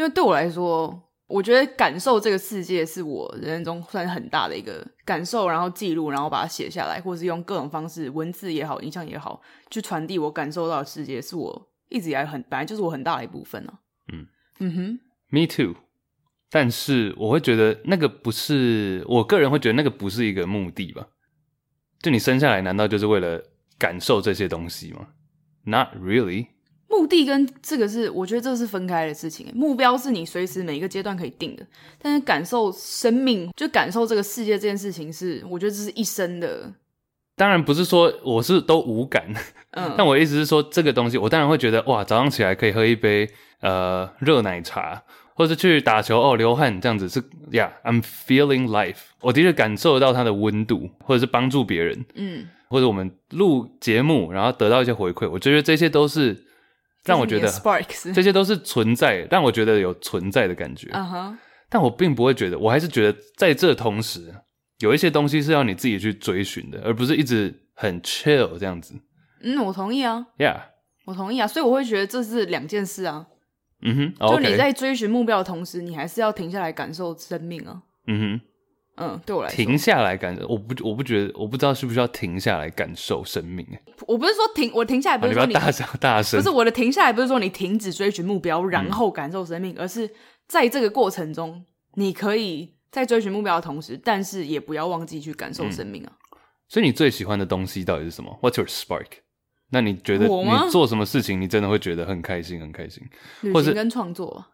[0.00, 13.78] 因为对我来说，我觉得感受这个世界是我人生中算是很大的一个感受，然后记录，然后把它写下来，或是用各种方式，文字也好，影像也好，去传递我感受到的世界，是我一直以来很本来就是我很大的一部分呢、啊。
[14.10, 14.26] 嗯
[14.60, 15.76] 嗯哼，Me too。
[16.48, 21.06] 但是我会觉得那个不是，我个人会觉得那个不是一个目的吧？
[22.00, 23.42] 就你生下来难道就是为了
[23.78, 25.08] 感受这些东西吗
[25.64, 26.46] ？Not really。
[26.90, 29.46] 目的跟这个是，我觉得这是分开的事情。
[29.54, 31.64] 目标是你随时每一个阶段可以定的，
[32.02, 36.72] 但是感受生命，就感受这个世界这件事情是，是我觉得这是一生的。
[37.36, 39.32] 当然不是说我是都无感，
[39.70, 45.00] 嗯，但我意思是说这个东西，我当然会觉得哇，早上起来可以喝一杯呃热奶茶，
[45.34, 47.22] 或者去打球哦流汗这样子是
[47.52, 48.98] 呀、yeah，I'm feeling life。
[49.20, 56.49] 我的确感受得到它的温度，或者是帮助别人，嗯，或者我们录节目然后得到一些回馈，我觉得这些都是。
[57.04, 57.48] 让我觉得
[58.12, 60.88] 这些都是存在，让我觉得有存在的感觉。
[60.88, 61.36] Uh huh.
[61.68, 64.34] 但我并不会觉得，我还是觉得在这同时，
[64.80, 68.94] 有一些东西是要你自己去追寻的，而不是一直很 chill 这样子。
[69.42, 70.26] 嗯，我同意啊。
[70.36, 70.60] Yeah，
[71.06, 71.46] 我同意啊。
[71.46, 73.26] 所以我会觉得这是两件事啊。
[73.82, 77.82] 嗯哼，就你在追寻目标的同时，你还是要停下来感受生命啊。
[78.06, 78.40] 嗯哼。
[79.00, 83.66] 嗯，对我来说，停下来感受，我不，我不觉得，我不知道是不是要停下来感受生命。
[84.06, 90.08] 我不是说停，我停下来不是说你，大声 大声，不是我的停下来，不是说你停止追寻目标，然后感受生命，嗯、而是
[90.46, 96.12] 在这个过程中，你可以在追寻目标的同时，但是也不要忘记去感受生命啊。
[96.32, 99.06] 嗯、所以你最喜欢的东西到底是什么？What's your spark？
[99.70, 103.02] 那你觉得你做什么事情，你真的会觉得很开心，很开心？
[103.54, 104.44] 或者跟创作。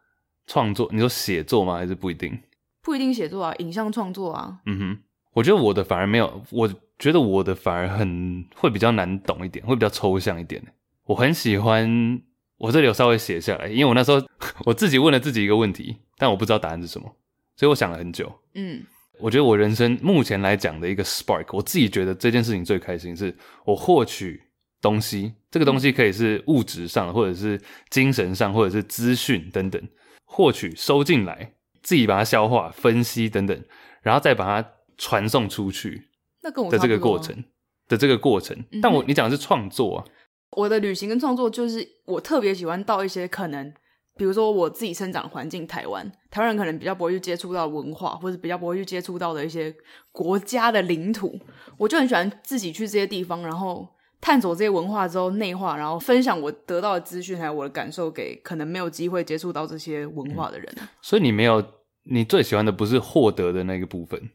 [0.47, 1.77] 创作，你说写作吗？
[1.77, 2.39] 还是不一定？
[2.87, 4.61] 不一定写作啊，影像创作啊。
[4.65, 4.99] 嗯哼，
[5.33, 10.63] 我觉得我的反而没有，我觉得我的反而很会比较难懂一点，会比较抽象一点。
[11.05, 12.23] 我很喜欢，
[12.59, 14.25] 我这里有稍微写下来，因为我那时候
[14.65, 17.13] 我自己问了自己一个问题，但我不知道答案是什么，
[17.57, 18.33] 所以我想了很久。
[18.55, 18.81] 嗯，
[19.19, 24.41] 我觉得我人生目前来讲的一个 spark，我自己觉得这件事情最开心，是我获取
[24.81, 29.83] 东西，这个东西可以是物质上，或者是精神上，或者是资讯等等，
[30.25, 31.51] 获取收进来。
[31.87, 33.65] 自己把它消化、分析等等，
[34.03, 34.69] 然后再把它
[34.99, 36.09] 传送出去。
[36.43, 37.45] 那跟我的这个过程
[37.87, 40.05] 的这个过程，但我你讲的是创作啊。
[40.51, 43.73] 我的旅行跟创作就是我特别喜欢到一些可能，
[44.17, 49.73] 比如说我自己生长的环境台湾，台湾人可能比较不会去接触到文化，或者比较不会去接触到的一些
[50.11, 51.39] 国家的领土，
[51.79, 53.89] 我就很喜欢自己去这些地方，然后
[54.21, 60.73] 探索这些文化之后内化，然后分享我得到的资讯还有我的感受给可能没有机会接触到这些文化的人。
[60.81, 61.65] 嗯，所以你没有。
[62.09, 64.31] 你最喜欢的不是获得的那个部分，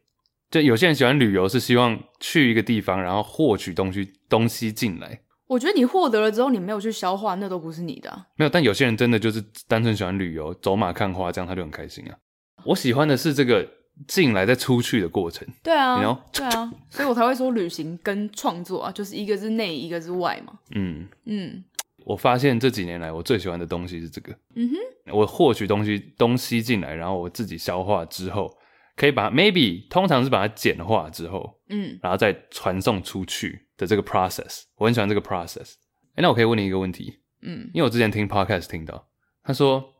[0.50, 5.22] 就有些人喜欢旅游，是希望去一个地方，然后获取东西东西进来。
[5.48, 8.26] 我觉得你获得了之后，你没有去消化，那都不是你的啊。
[8.36, 12.18] 没有，但有些人真的就是单纯喜欢旅游，走马看花，这样他就很开心啊。
[12.66, 13.66] 我喜欢的是这个
[14.08, 15.48] 进来再出去的过程。
[15.64, 15.98] 对啊?
[16.32, 20.60] 对啊，所以我才会说旅行跟创作啊， 就是一个是内，一个是外嘛。
[20.76, 21.64] 嗯嗯。
[22.04, 24.36] 我发现这几年来，我最喜欢的东西是这个。
[24.56, 28.52] 嗯哼，我获取东西东西进来，然后我自己消化之后，
[28.96, 35.74] 可以把 maybe 通常是把它简化之后，嗯，然后再传送出去的这个 process，我很喜欢这个 process。
[36.14, 39.08] 哎，那我可以问你一个问题，嗯，因为我之前听 podcast 听到，
[39.44, 39.94] 他说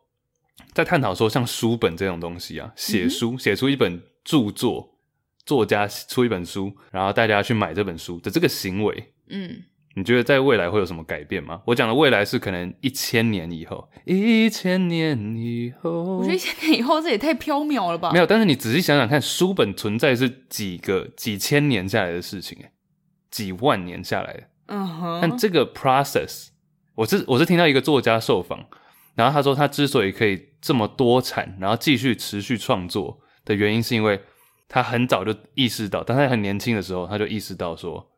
[0.72, 4.94] 在探讨说，像书本这种东西啊，写书写出一本著作，
[5.44, 9.62] 作家出一本书，然后大家去买这本书的这个行为，嗯。
[9.94, 11.60] 你觉得在未来会有什么改变吗？
[11.66, 16.16] 我讲的未来是可能一千年以后，一千年以后。
[16.16, 18.10] 我觉得一千年以后这也太缥缈了吧？
[18.10, 22.72] 没有，但是你仔细想想看，书本存在是几个几千年下来的事情，哎，
[23.30, 24.44] 几万年下来的。
[24.68, 25.18] 嗯哼。
[25.20, 26.46] 但这个 process，
[26.94, 28.64] 我是我是听到一个作家受访，
[29.14, 34.20] 然后他说他之所以可以这么多产，然后继续持续创作的原因，是因为
[34.68, 38.08] 他很早就意识到，当他很年轻的时候，他就意识到说。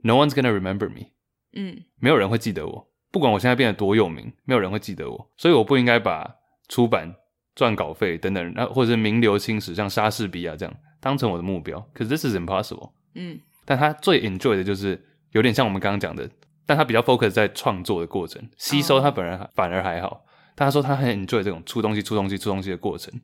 [0.00, 1.08] No one's gonna remember me。
[1.54, 6.36] 嗯，没有人会记得我，不管我现在变得多有名，没有人会记得我，所以我不应该把
[6.68, 7.12] 出版、
[7.56, 11.84] 赚稿费等等，或者是名留青史，像莎士比亚这样当成我的目标。
[11.92, 12.92] 可是 this is impossible。
[13.16, 16.30] 嗯，但他最 enjoy 的就是有点像我们刚刚讲的，
[16.64, 20.24] 但他比较 focus 在创作的过程，吸收他本人反而还好。
[20.58, 23.14] 但他说他很 enjoy 这种出东西、出东西、出东西的过程，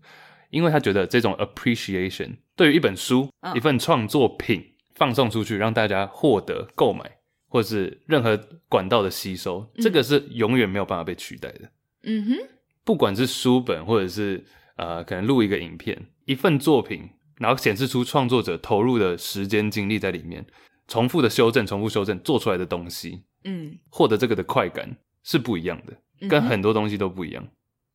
[0.51, 4.71] 因为他觉得这种 appreciation 对于一本书、一份创作品。
[4.97, 7.19] 放送出去，让大家获得购买，
[7.49, 11.69] 或者是任何管道的吸收，嗯、这个是永远没有办法被取代的。
[12.05, 12.49] 嗯哼，
[12.85, 14.45] 不管是书本，或者是
[14.77, 20.47] 呃，可能录一个影片，一份作品，然后显示出创作者投入的时间精力在里面，
[20.87, 25.97] 重复的修正，重复修正做出来的东西，嗯，获得这个的快感是不一样的，嗯、
[26.29, 27.47] 跟很多东西都不一样。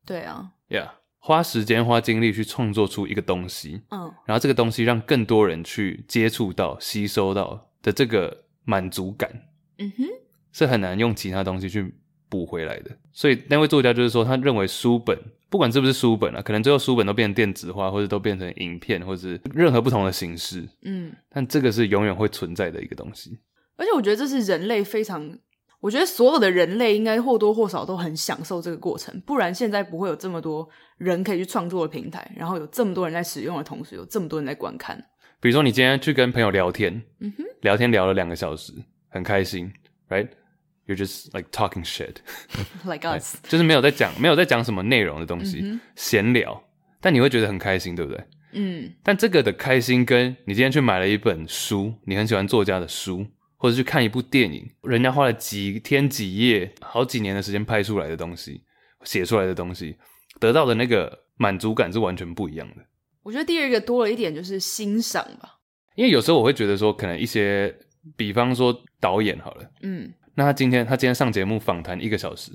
[0.06, 0.90] 对啊，Yeah。
[1.22, 9.30] 花时间、花精力去创作出一个东西，嗯，然后这个东西让更多人去接触到、吸收到的这个满足感，
[9.76, 10.04] 嗯哼，
[10.50, 11.92] 是很难用其他东西去
[12.30, 12.96] 补回来的。
[13.12, 15.14] 所以那位作家就是说，他认为书本
[15.50, 23.38] 不管是不是书本啊，可能最后书本都变成电子化，或者都变成影片，或者是任何不同的形式，嗯，但这个是永远会存在的一个东西。
[23.76, 25.38] 而且我觉得这是人类非常。
[25.80, 35.02] 我觉得所有的人类应该或多或少都很享受这个过程，不然现在不会有这么多人可以去创作的平台，然后有这么多人在使用的同时，有这么多人在观看。
[35.40, 38.74] 比如说，你今天去跟朋友聊天，嗯哼，聊天聊了两个小时，
[39.08, 39.72] 很开心
[40.10, 46.62] ，right？You're just like talking shit，like us，就是没有在讲，没有在讲什么内容的东西，闲聊，
[47.00, 48.22] 但你会觉得很开心，对不对？
[48.52, 48.92] 嗯。
[49.02, 53.26] 但这个的开心，跟你今天去买了一本书，你很喜欢作家的书。
[53.60, 58.62] 或者去看一部电影，人家花了几天几夜、好几年的时间拍出来的东西，
[59.04, 59.94] 写出来的东西，
[60.38, 62.76] 得到的那个满足感是完全不一样的。
[63.22, 65.58] 我觉得第二个多了一点就是欣赏吧，
[65.94, 67.70] 因为有时候我会觉得说，可能一些，
[68.16, 72.52] 比方说导演好了，嗯，那他今天他今天上节目访谈一个小时，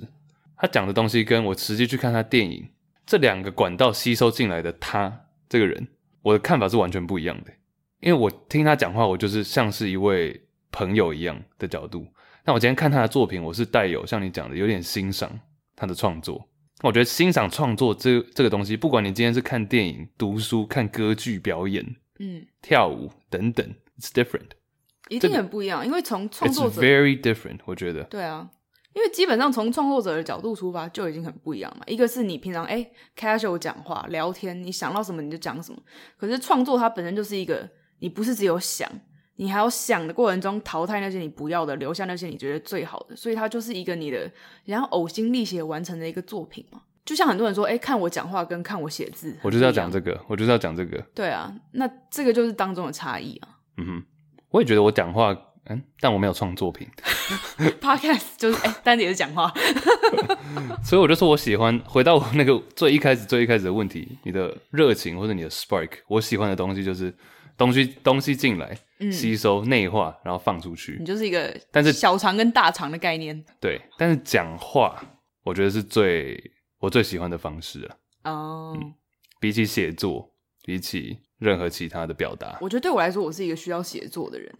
[0.56, 2.68] 他讲的东西跟我实际去看他电影
[3.06, 5.86] 这两个管道吸收进来的他这个人，
[6.22, 7.52] 我的看法是完全不一样的。
[8.00, 10.42] 因为我听他讲话，我就是像是一位。
[10.76, 12.06] 朋友一样的角度，
[12.44, 15.32] 那我今天看他的作品，我是带有像你讲的有点欣赏
[15.74, 16.46] 他的创作。
[16.82, 21.82] 我觉得欣赏创作这这个东西，不管你今天是看电影、读书、看歌剧表演、
[22.18, 23.66] 嗯、跳舞等等
[23.98, 24.50] ，it's different，
[25.08, 25.84] 一定很不一样。
[25.86, 28.04] 因为从创作者 very different，我觉得。
[28.04, 28.46] 对啊，
[28.92, 31.84] 因为基本上从创作者的角度出发就已经很不一样嘛。
[31.86, 35.78] 一个是你平常哎、欸、casual 讲话聊天，你想到什么你就讲什么。
[36.18, 37.66] 可是创作它本身就是一个，
[38.00, 38.86] 你不是只有想，
[39.36, 43.14] 你还要想的过程中淘汰那些你不要的，留下那些你觉得最好的。
[43.14, 44.30] 所以它就是一个你的
[44.64, 46.82] 然后呕心沥血完成的一个作品嘛。
[47.04, 51.00] 就像很多人说，哎、欸，看我讲话跟看我写字，我就是要讲 这个，我就是要讲这个。
[51.14, 53.48] 对啊，那这个就是当中的差异啊。
[53.76, 54.04] 嗯哼，
[54.50, 55.36] 我也觉得我讲话。
[55.68, 56.86] 嗯，但我没有创作品。
[57.82, 59.52] Podcast 就是哎，单、欸、也是讲话，
[60.84, 67.12] 所以我就说我喜欢回到我那个最一开始、最一开始的问题，你的热情或者你的 spark，我喜欢的东西就是
[67.56, 70.96] 东西东西进来、嗯、吸收、内化，然后放出去。
[70.98, 73.44] 你就是一个，但是小肠跟大肠的概念。
[73.60, 75.02] 对，但是讲话，
[75.42, 77.96] 我觉得是最我最喜欢的方式了。
[78.24, 78.82] 哦、oh.
[78.82, 78.94] 嗯，
[79.40, 80.32] 比起写作，
[80.64, 84.52] 比起任何其他的表达，我觉得对我来说，我是一个需要写作的人。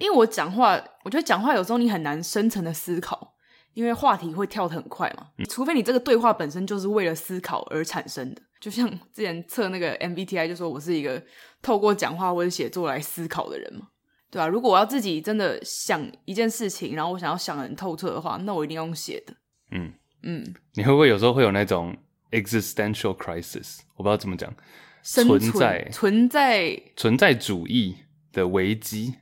[0.00, 3.34] 因为我讲话，我觉得讲话有时候你很难深层的思考，
[3.74, 5.28] 因为话题会跳得很快嘛。
[5.36, 11.22] 嗯、除非你这个对话本身就是为了思考而产生的，就像之前测那个 MBTI 就说我是一个
[11.64, 13.88] 透过讲话或者写作来思考的人嘛，
[14.30, 14.48] 对吧、啊？
[14.48, 19.34] 如果我要自己真的想一件事情，然后我想要想得很透彻的话，那我一定要用写的。
[19.72, 21.96] 嗯嗯，你会不会有时候会有那种
[22.30, 23.78] existential crisis？
[23.96, 24.54] 我不知道怎么讲，
[25.02, 27.96] 存存在存在存在主义
[28.32, 29.14] 的危机。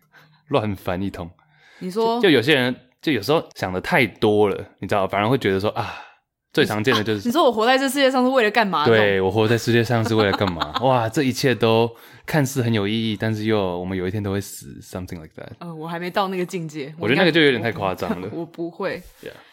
[0.48, 1.30] 乱翻一通，
[1.78, 5.94] 你说就，就有些人就有时候想的太多了，你知道，反而会觉得说啊，
[6.52, 8.84] 最常见的就是、啊、你说我活在这世界上是为了干嘛？
[8.84, 10.72] 对，我活在世界上是为了干嘛？
[10.84, 11.90] 哇，这一切都
[12.26, 15.48] 看似很有意义，但是又我们有一天都会死，something like that。
[15.60, 18.28] 嗯、呃，我还没到那个境界，我觉得那个就有点太夸张了。
[18.34, 19.02] 我不会.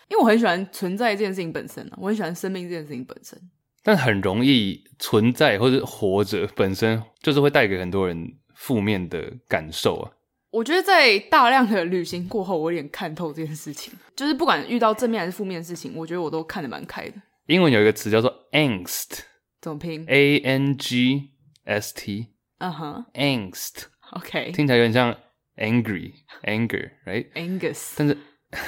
[0.09, 3.39] 因为我很喜欢存在这件事情本身啊，我很喜欢生命这件事情本身，
[3.83, 10.11] 但很容易存在或者活着本身就是会带给很多人负面的感受啊。
[10.51, 13.93] 我觉得在大量的旅行过后，我有点看透这件事情。
[14.15, 17.13] 就是不管遇到正面还是负面的事情，我觉得我都看得蛮开的。
[17.47, 19.19] 英文有一个词叫做 angst，
[19.61, 21.31] 怎么拼？A N G
[21.65, 22.27] S T。
[22.59, 23.83] 嗯哼，angst。
[24.11, 25.15] OK，听起来有点像
[25.57, 27.93] angry，anger，right？Angus。
[27.97, 28.17] 但是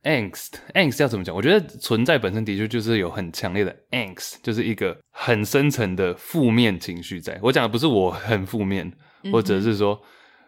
[0.08, 1.36] Angst，angst 要怎么讲？
[1.36, 7.38] 我觉得存在本身的确就是有很强烈的 angst，就是一个很深层的负面情绪在。
[7.42, 8.90] 我讲的不是我很负面，
[9.30, 10.00] 或者是说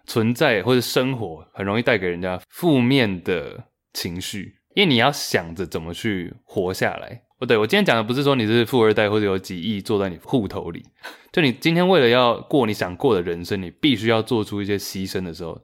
[0.06, 7.22] 存在或者生活很容易带给人家负面的情绪，因为你要想着怎么去活下来。
[7.38, 10.84] 不对，我今天讲的不是说你是富二代或者有几亿坐在你户头里，
[11.32, 15.58] 就你今天为了要过你想过的人生，你必须要做出一些牺牲的时候，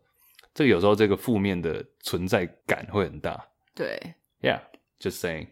[0.55, 3.39] 这个有时候这个负面的存在感会很大。
[3.77, 5.49] 对，Yeah，just saying。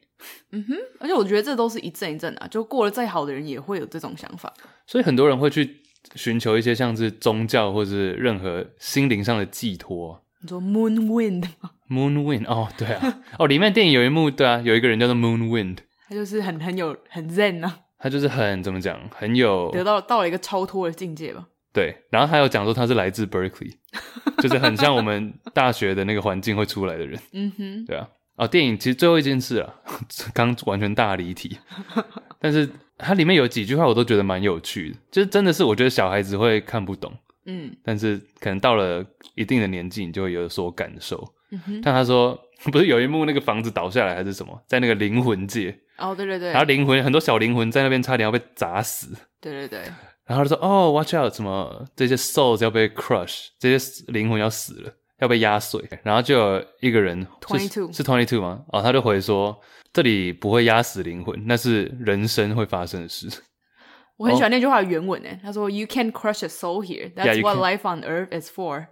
[0.51, 4.53] 嗯哼，而且我觉得这都是一阵一阵啊，就过得再好的人也会有这种想法。
[4.87, 5.83] 所以很多人会去
[6.15, 10.25] 寻求一些像是宗教或是任何心灵上的寄托。
[10.41, 21.49] 你说 Moon Wind 吗？Moon Wind，哦，对啊，哦，里面电影有一幕，对啊，有一个人叫做 Moon Wind，他就是很很有很 Zen 啊，他就是很怎么讲，很有得到到了一个超脱的境界吧。
[21.75, 23.75] 对，然后他有讲说他是来自 Berkeley，
[24.41, 27.21] 就是很像我们大学的那个环境会出来的人。
[27.33, 28.09] 嗯哼，对啊。
[28.37, 29.75] 哦，电影其实最后一件事啊，
[30.35, 31.57] 刚完全大离题，
[32.41, 37.13] 但是它里面有几句话我都觉得蛮有趣的，就是真的是我觉得小孩子会看不懂，
[37.47, 39.05] 嗯，但是可能到了
[39.37, 41.35] 一定的年纪，你就会有所感受。
[41.53, 42.37] 嗯哼，但他说
[42.73, 49.83] 不是有一幕那个房子倒下来还是什么，在那个灵魂界，哦，对对对，然后灵魂很多小灵魂在那边差点要被砸死，对对对，
[50.27, 54.93] 然后他说哦，watch out，什么这些 souls 要被 crush，这些灵魂要死了。
[55.21, 58.65] 要被压碎，然后就有一个人，twenty two 是 twenty two 吗？
[58.73, 59.59] 哦，他就回说
[59.93, 63.29] 这里不会压死灵魂，那是人生会发生的事。
[64.19, 67.15] 我很喜欢那句话的原文诶，他说 You can't crush a soul here.
[67.15, 68.89] That's what life on earth is for.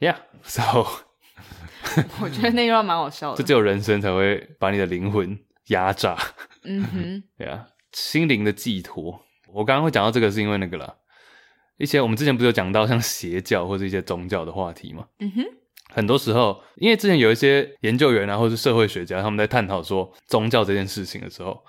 [0.00, 0.62] Yeah, so
[2.22, 3.36] 我觉得那句话蛮好笑的。
[3.36, 6.16] 就只有人生才会把你的灵魂压榨。
[6.64, 9.22] 嗯哼，对啊，心灵的寄托。
[9.58, 10.94] 我刚刚会讲到这个是因为那个啦。
[11.78, 15.06] 一些我们之前不是有讲到像邪教或者一些宗教的话题吗？
[15.20, 15.44] 嗯哼，
[15.90, 21.60] 很多时候，因为之前有一些研究员啊，或者是社会学家，他们在探讨说宗教这件事情的时候，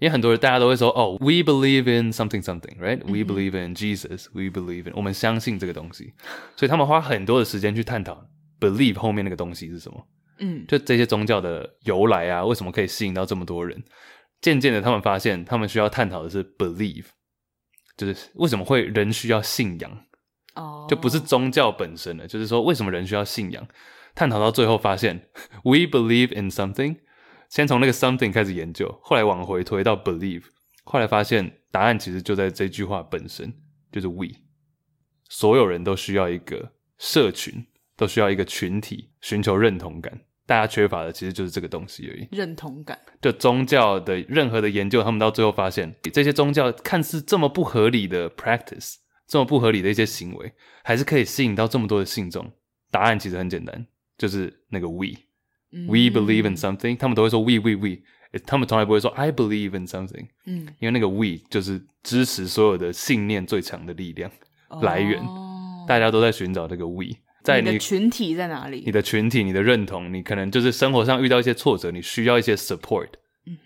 [0.00, 6.14] 因为很多人大家都会说，哦，we believe in something something，right？We believe in Jesus，we believe in，我们相信这个东西，
[6.56, 8.24] 所以他们花很多的时间去探讨
[8.60, 10.06] believe 后面那个东西是什么。
[10.38, 13.82] 嗯，就这些宗教的由来啊，为什么可以吸引到这么多人？
[14.40, 17.06] 渐渐的，他们发现他们需要探讨的是 believe。
[17.96, 19.90] 就是为什么会人需要信仰？
[20.54, 20.88] 哦，oh.
[20.88, 22.26] 就不是宗教本身了。
[22.26, 23.66] 就是说，为什么人需要信仰？
[24.14, 25.28] 探讨到最后发现
[25.62, 26.98] ，we believe in something。
[27.48, 30.44] 先从那个 something 开始研究，后来往回推到 believe，
[30.84, 33.52] 后来发现答案其实就在这句话本身。
[33.92, 34.26] 就是 we，
[35.30, 37.66] 所有人都需要一个社群，
[37.96, 40.20] 都需要一个群体，寻求认同感。
[40.46, 42.28] 大家缺乏的其实就是这个东西而已。
[42.30, 42.98] 认同感。
[43.20, 48.94] 就宗教的任何的研究，他们到最后发现，这些宗教看似这么不合理的 practice，
[49.26, 50.52] 这么不合理的一些行为，
[50.84, 52.50] 还是可以吸引到这么多的信众。
[52.90, 53.86] 答案其实很简单，
[54.16, 55.08] 就是那个 we。
[55.68, 55.88] Mm -hmm.
[55.88, 57.98] We believe in something，他们都会说 we we we，
[58.46, 60.28] 他们从来不会说 I believe in something。
[60.44, 64.30] 嗯，因为那个 we 就是支持所有的信念最强的力量
[64.80, 65.20] 来源。
[65.24, 65.88] Oh.
[65.88, 67.06] 大家都在寻找这个 we，
[67.46, 68.82] 在你，你的群体在哪里？
[68.84, 73.08] 你的群体，你的认同，你可能就是生活上遇到一些挫折，你需要一些 support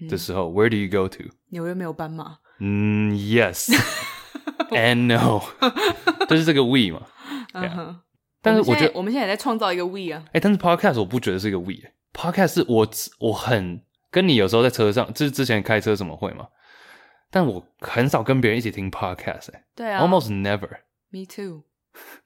[0.07, 1.25] 的时候、mm -hmm.，Where do you go to？
[1.49, 2.37] 纽约没有斑马。
[2.59, 3.75] 嗯、mm,，Yes
[4.71, 5.41] and no，
[6.29, 7.07] 就是这个 we 嘛。
[7.55, 7.97] 嗯、uh。
[8.43, 12.87] 但是我觉得我们现在也在创造一个 we 啊，哎、欸，但是 podcast 我不觉得是一个 we，podcast 是我
[13.19, 16.49] 我很跟你有时候在车上，就是之前开车怎么会嘛，
[17.31, 21.65] 但我很少跟别人一起听 podcast，哎，对啊，almost never，me too。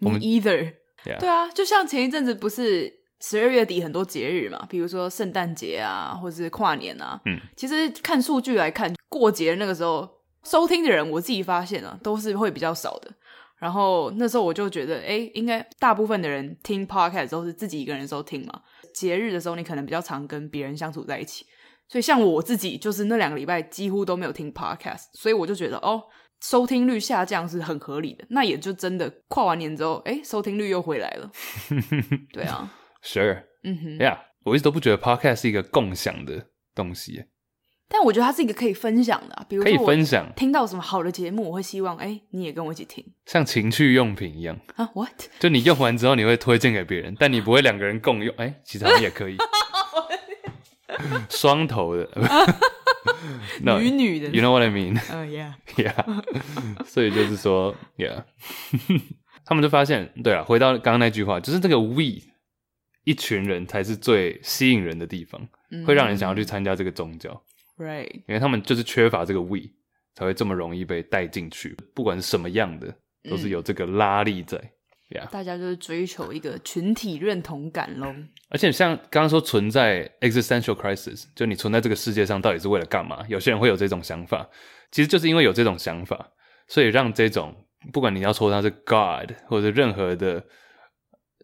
[0.01, 0.75] 我们 either.
[1.05, 10.09] 对啊，就像前一阵子不是十二月底很多节日嘛，比如说圣诞节啊，或者是跨年啊，嗯，其实看数据来看，过节那个时候
[10.45, 13.11] 收听的人，我自己发现啊，都是会比较少的。
[13.57, 18.61] 然后那时候我就觉得，哎，应该大部分的人听 podcast 都是自己一个人的时候听嘛。
[18.93, 21.47] 节日的时候，你可能比较常跟别人相处在一起。
[21.89, 26.03] 所以像我自己，就是那两个礼拜几乎都没有听 podcast，所以我就觉得，哦，
[26.47, 28.24] 收听率下降是很合理的。
[28.28, 31.30] 那也就真的跨完年之后，哎，收听率又回来了。
[32.32, 32.70] 对啊
[33.03, 37.24] ，Sure，嗯哼，Yeah，我一直都不觉得 podcast 是一个共享的东西。
[37.88, 45.28] 但我觉得它是一个可以分享的、啊，比如说可以分享，听到什么好的节目，我会希望哎，你也跟我一起听，像情趣用品一样啊？What？
[45.38, 48.34] 就你用完之后，你会推荐给别人，但你不会两个人共用。
[48.36, 49.36] 哎，其实好像也可以，
[51.30, 52.09] 双头的，
[53.61, 55.01] 女女的，You know what I mean？
[55.11, 56.85] 嗯、uh,，Yeah，Yeah。
[56.85, 58.25] 所以就是说，Yeah，
[59.45, 62.23] 他们就发现，对啊，回到刚刚那句话，就是这个 We，
[63.05, 67.43] 一群人才是最吸引人的地方，嗯、会让人想要去参加这个宗教。
[67.77, 69.61] Right，因为他们就是缺乏这个 we，
[70.15, 71.77] 才会这么容易被带进去。
[71.95, 72.95] 不管是什么样的，
[73.29, 74.59] 都是有这个拉力在。
[75.11, 75.29] Yeah.
[75.31, 78.15] 大家就是追求一个群体认同感咯。
[78.49, 83.25] 而且像刚刚说存在 existential crisis，就你存在这个世界上到底是为了干嘛？
[83.29, 84.49] 有些人会有这种想法，
[84.91, 86.31] 其实就是因为有这种想法，
[86.69, 87.55] 所以让这种
[87.93, 90.45] 不管你要说他是 God，或者任何的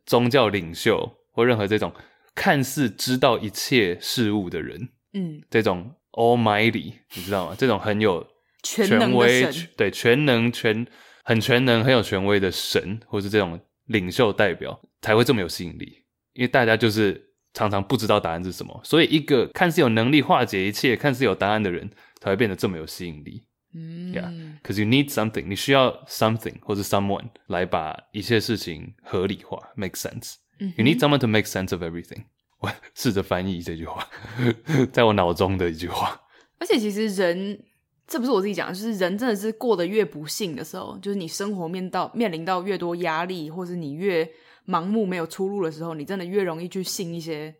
[0.06, 1.92] 宗教领袖，或任何这种
[2.34, 5.94] 看似知道一切事物的人，嗯，这种。
[6.14, 7.54] Almighty，你知道吗？
[7.56, 8.26] 这种很有
[8.64, 10.84] 权威，对，全能、全
[11.30, 16.02] 很全能、很有权威的神，或是这种领袖代表，才会这么有吸引力。
[16.32, 21.88] 因为大家就是常常不知道答案是什么，所以一个看似有能力化解一切、看似有答案的人，
[22.20, 23.44] 才会变得这么有吸引力。
[23.72, 30.34] 嗯，Yeah，because you need something，你需要 something 或者 someone 来把一切事情合理化，make sense。
[30.58, 32.24] 嗯，You need someone to make sense of everything。
[32.58, 34.08] 我试着翻译这句话，
[34.92, 36.20] 在我脑中的一句话。
[36.58, 37.62] 而且其实人，
[38.10, 44.28] 这不是我自己讲的，就是人真的是过得越不幸的时候，就是你生活面到面临到越多压力，或是你越
[44.66, 47.54] 盲目没有出路的时候，你真的越容易去信一些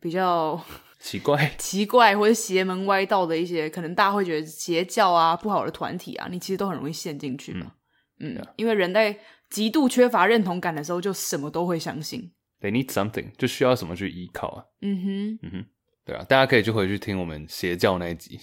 [0.00, 0.58] 比较
[1.00, 7.72] 奇怪、 奇怪或者邪门歪道的一些，可能大家会觉得邪教啊、不好的团体啊，你其实都很容易陷进去嘛。
[8.20, 9.18] 嗯，嗯，因为人在
[9.50, 12.30] 极度缺乏认同感的时候，就什么都会相信。
[12.60, 14.64] They need something，就需要什么去依靠啊？
[14.80, 15.66] 嗯哼，嗯哼，
[16.04, 18.38] 对啊，大家可以就回去听我们邪教那一集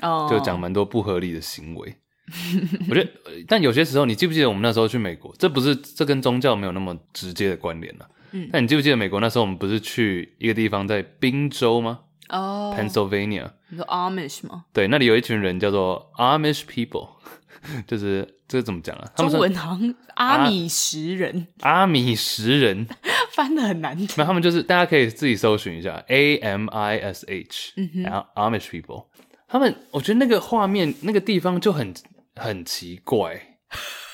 [0.00, 0.30] ，oh.
[0.30, 1.96] 就讲蛮多不合理的行为。
[2.90, 3.10] 我觉得，
[3.46, 5.34] 但有些时候，你记不记得我们那时候去美国？
[5.38, 8.06] 这不是这跟宗教没有那么直接的关联了。
[8.32, 12.00] 嗯，但你记不记得美国那时候我们不是去一个地方在宾州吗？
[12.28, 14.66] 哦、oh.，Pennsylvania，你说 Amish 吗？
[14.74, 17.08] 对，那里有一群人叫做 Amish people。
[17.88, 19.10] 就是这个怎么讲啊？
[19.16, 22.86] 中文行阿米什人，阿米什人
[23.32, 24.06] 翻得很难听。
[24.16, 27.72] 那他们就是大家可以自己搜寻一下 A M I S H，
[28.04, 29.06] 然后 Amish people。
[29.48, 31.92] 他们我觉得那个画面那个地方就很
[32.36, 33.40] 很奇怪。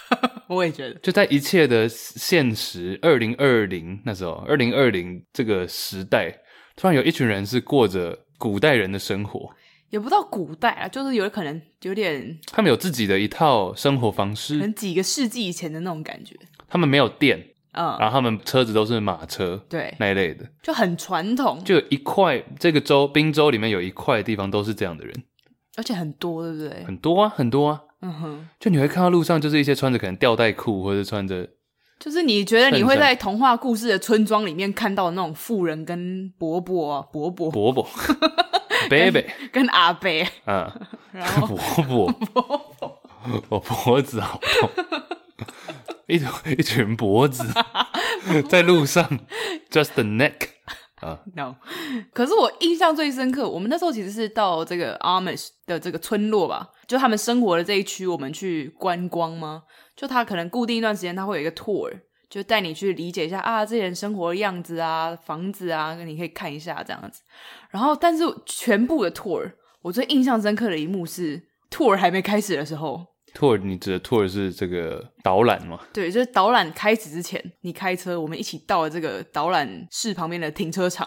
[0.49, 6.31] 我也觉得，就在一切的现实，二零二零那时候，二零二零这个时代，
[6.77, 9.51] 突然有一群人是过着古代人的生活。
[9.91, 16.37] 也不到古代啊，就是有可能有点，他们有自己的一套生活方式，可能几个世纪以前的那种感觉。
[16.69, 17.41] 他们没有电，
[17.75, 21.63] 嗯，然后他们车子都是马车，对，那一类的，就很传统。
[21.65, 25.15] 就有一块这个州，宾州里面有一块地方都是这样的人，
[25.77, 26.85] 而且很多，对不对？
[26.85, 28.49] 很多啊，很多啊，嗯哼。
[28.59, 31.49] 就你会看到路上就是一些穿着可能吊带裤，或者穿着，
[31.99, 37.83] 就是你觉得你会在童话故事的村庄里面看到的那种富人跟伯伯啊，伯伯，伯伯。
[38.89, 39.23] 伯伯。
[39.51, 40.11] 跟阿伯，
[40.45, 40.71] 嗯，
[41.13, 42.43] 然后 伯伯， 伯
[42.79, 43.03] 伯，
[43.49, 44.69] 我脖子好痛。
[46.07, 46.17] 一
[46.59, 47.45] 一群脖子
[48.49, 49.05] 在路上，
[49.71, 50.49] just the neck
[51.01, 51.57] 啊、uh.，no。
[52.13, 59.65] 可是我印象最深刻，我们那时候其实是到这个 Amish 的这个村落吧，就他们生活的这一区，我们去观光吗？
[59.97, 61.93] 就他可能固定一段时间，他会有一个 tour，
[62.31, 67.23] 就带你去理解一下啊，这些人生活的样子啊，房子啊，你可以看一下这样子。
[67.71, 69.53] 然后，但是全部的 tour，
[69.83, 73.14] 我最印象深刻的一幕是 tour 还没开始的时候。
[73.35, 75.81] tour，你指的 tour 是这个导览吗？
[75.93, 81.07] 对，就是导览开始之前，你开车，我们一起到了这个导览室旁边的停车场，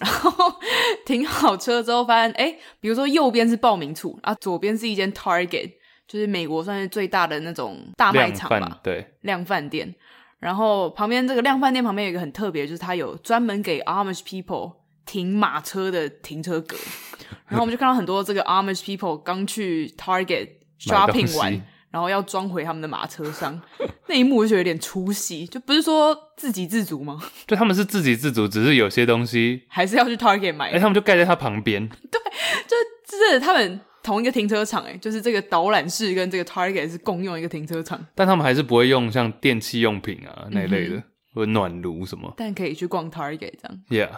[0.00, 0.32] 然后
[1.06, 5.72] 停好车之后，发现哎，比如说右边是报名处啊，左边是一间 Target。
[6.08, 9.94] 就是美国算是最大的那种大卖场吧，对，量贩店。
[10.38, 16.78] 然后旁边这个量贩店旁边有一个很特别，就是它有专门给 Amish people 停马车的停车格。
[17.46, 20.48] 然后我们就看到很多这个 Amish people 刚去 Target
[20.80, 23.60] shopping 完，然后要装回他们的马车上。
[24.08, 27.22] 那一幕我就觉得有点出戏，就不是说自给自足吗？
[27.46, 30.70] 对，他们是自给自足，只是有些东西还是要去 Target 买。
[30.70, 31.86] 哎，他们就盖在他旁边。
[32.10, 32.20] 对，
[32.66, 32.76] 就
[33.06, 33.80] 就是他们。
[34.00, 41.02] 同一个停车场，哎，就是这个导览室跟这个 Target 是共用一个停车场，但他们还是不会用像电器用品啊那一类的，嗯、
[41.34, 43.80] 或者暖炉什么，但可以去逛 Target 这样。
[43.88, 44.10] Yeah，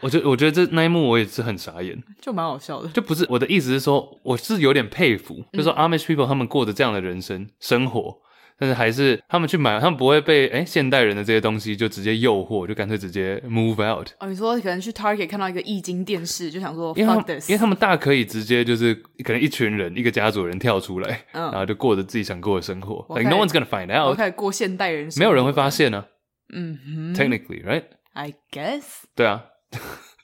[0.00, 2.88] 我觉得我觉得这那一幕我也是很傻眼， 就蛮好笑的。
[2.90, 8.18] 就不是我的意思是说，我是有点佩服，嗯、就是说 Amish people 他们过着这样的人生生活。
[8.60, 14.08] 但是还是他们去买，他们不会被诶、欸、现代人的这些东西就直接诱惑，就干脆直接 move out。
[14.18, 18.94] 哦，你说可能去 Target 看到一个液晶电视，就想说因为他们，因为他们大可以直接就是
[19.24, 23.06] 可能一群人一个家族人跳出来，嗯，然后就过着自己想过的生活。
[23.16, 24.10] Like no one's gonna find out。
[24.10, 26.06] 我开始过现代人生活，没有人会发现呢、啊。
[26.52, 27.84] 嗯哼，Technically, right?
[28.12, 28.82] I guess。
[29.16, 29.46] 对啊。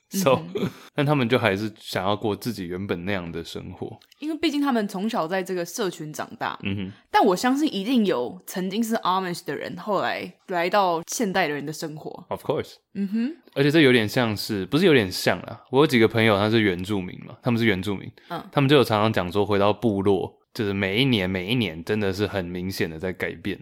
[0.09, 6.57] So，、嗯、但他们就还是想要过自己原本那样的生活，因为毕竟他们从小在这个社群长大。
[6.63, 12.25] 嗯哼，但我相信一定有曾经是 Amish 的人，后来来到现代的人的生活。
[12.29, 15.65] Of course，嗯哼，而且这有点像是，不是有点像啊？
[15.73, 23.61] 我有几个朋友他是原住民嘛，他们是原住民，嗯，他们就有常常讲说，回到部落，就是每一年每一年真的是很明显的在改变。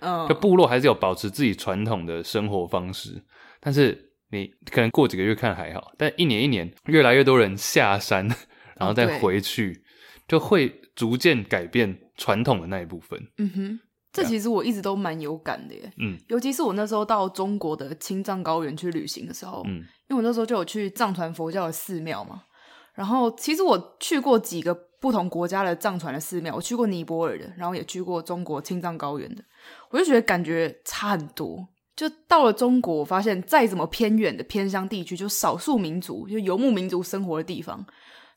[0.00, 3.22] 嗯，就部落还是有保持自己传统的生活方式，
[3.60, 4.08] 但是。
[4.32, 8.26] 你可能过几个月看还好，但一年一年，越来越多人下山，
[8.76, 9.80] 然后再回去，哦、
[10.26, 13.20] 就会逐渐改变传统的那一部分。
[13.36, 13.80] 嗯哼，
[14.10, 15.92] 这其实我一直都蛮有感的耶。
[15.98, 22.42] 嗯，尤其是我那时候到中国的青藏高原去旅行的时候，嗯，因为我那时候就有去藏传佛教的寺庙嘛，
[22.94, 29.44] 然后其实我去过几个不同国家的藏传的寺庙，我去过尼泊尔的，然后也去过中国青藏高原的，
[29.90, 31.68] 我就觉得感觉差很多。
[31.94, 37.84] 就到了中国，我发现再怎么偏远的偏乡地区，就少数民族、就游牧民族生活的地方，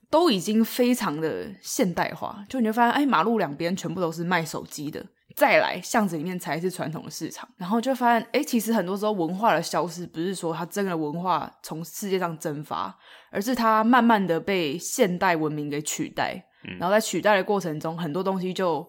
[0.09, 2.43] 都已经非常的现代化。
[2.49, 7.47] 就你会发现，哎，马路两边全部都是卖手机的，再来巷子里面才是传统的市场。
[7.57, 12.93] 然后就发现，哎，其实很多时候文化的消失，不是说它真的文化从世界上蒸发，
[13.31, 16.45] 而是它慢慢的被现代文明给取代。
[16.79, 18.85] 然后在取代的过程中，很多东西就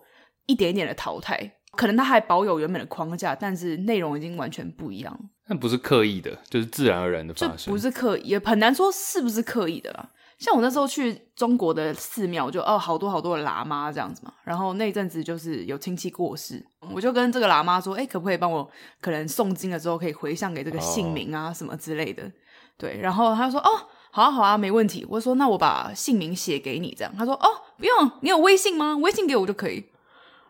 [0.47, 1.53] 一点一点的淘汰。
[1.77, 5.19] 可能它还保有原本的框架，但是内容已经完全不一样。
[5.49, 7.73] 那不是刻意的，就是自然而然的发生。
[7.73, 10.09] 不是刻意，也很难说是不是刻意的啦。
[10.39, 14.33] 像我那时候去中国的寺庙，就哦，好多好多的喇嘛这样子嘛。
[14.45, 16.63] 然后那阵子就是有亲戚过世，
[16.93, 18.69] 我就跟这个喇嘛说：“哎，可不可以帮我？
[19.01, 22.31] 可能诵经了之后可以回向给这个姓名啊什么之类的。”
[22.77, 23.71] 对，然后他说：“哦，
[24.11, 27.49] 好啊好啊，没问题。”我说：“那我把姓名写给你。”这样他说：“哦，
[27.79, 28.95] 不用，你有微信吗？
[28.99, 29.87] 微信给我就可以。”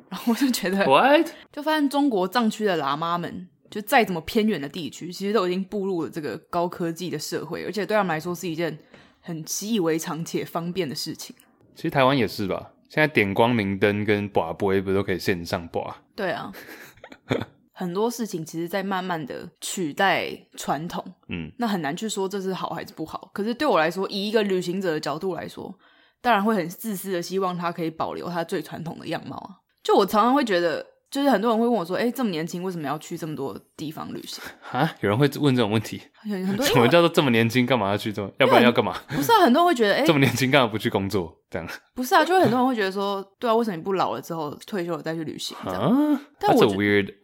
[0.08, 1.28] 然后我就觉得，What？
[1.52, 8.78] 就发现中国藏区的喇嘛们，就再怎么偏远的地区，其实都已经步入了这个高科技的社会，而且对他们来说是一件
[9.20, 11.34] 很习以为常且方便的事情。
[11.74, 16.02] 其实台湾也是吧，现在点光明灯跟拔杯不都可以线上拔？
[16.14, 16.52] 对啊，
[17.74, 21.04] 很多事情其实在慢慢的取代传统。
[21.28, 23.30] 嗯，那很难去说这是好还是不好。
[23.34, 25.76] 可是对我来说，以一个旅行者的角度来说，
[26.22, 29.65] 当然会很自私的希望他可以保留他最传统的样貌啊。
[29.86, 36.02] 就我常常会觉得，就是很多人会问我说：“哎，这么年轻，为什么要去这么多地方旅行？”啊，有人会问这种问题？
[36.22, 38.28] 很多， 什么叫做这么年轻，干嘛要去这么？
[38.40, 38.92] 要不然要干嘛？
[39.08, 41.32] 不是啊，很多人会觉得，哎， 这么年轻干嘛不去工作？
[41.48, 45.56] 这样 不是啊，就会很多人会觉得说，对啊，为什么你不老了之后退休了再去旅行？
[45.64, 47.14] 这样啊，但我 That's a weird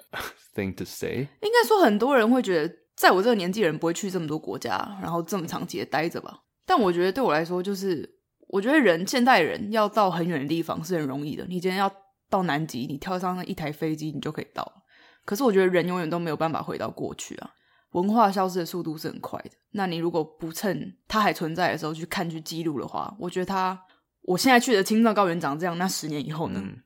[0.54, 1.26] thing to say。
[1.40, 6.32] 应该说，很多人会觉得，在我这个年纪的人不会去这么多国家，然后这么长期的待着吧。
[6.64, 8.08] 但我觉得对我来说，就是
[8.46, 11.44] 我觉得人现代人要到很远的地方是很容易的。
[11.48, 11.92] 你今天要。
[12.32, 14.82] 到南极，你跳上那一台飞机，你就可以到。
[15.26, 17.50] 可是我觉得人永远都没有办法回到过去啊，
[17.90, 19.50] 文化消失的速度是很快的。
[19.72, 23.78] 那你如果不趁它还存在的时候去看、去记录的话，我觉得它，
[24.22, 26.60] 我现在去的青藏高原长这样，那十年以后呢？
[26.64, 26.82] 嗯，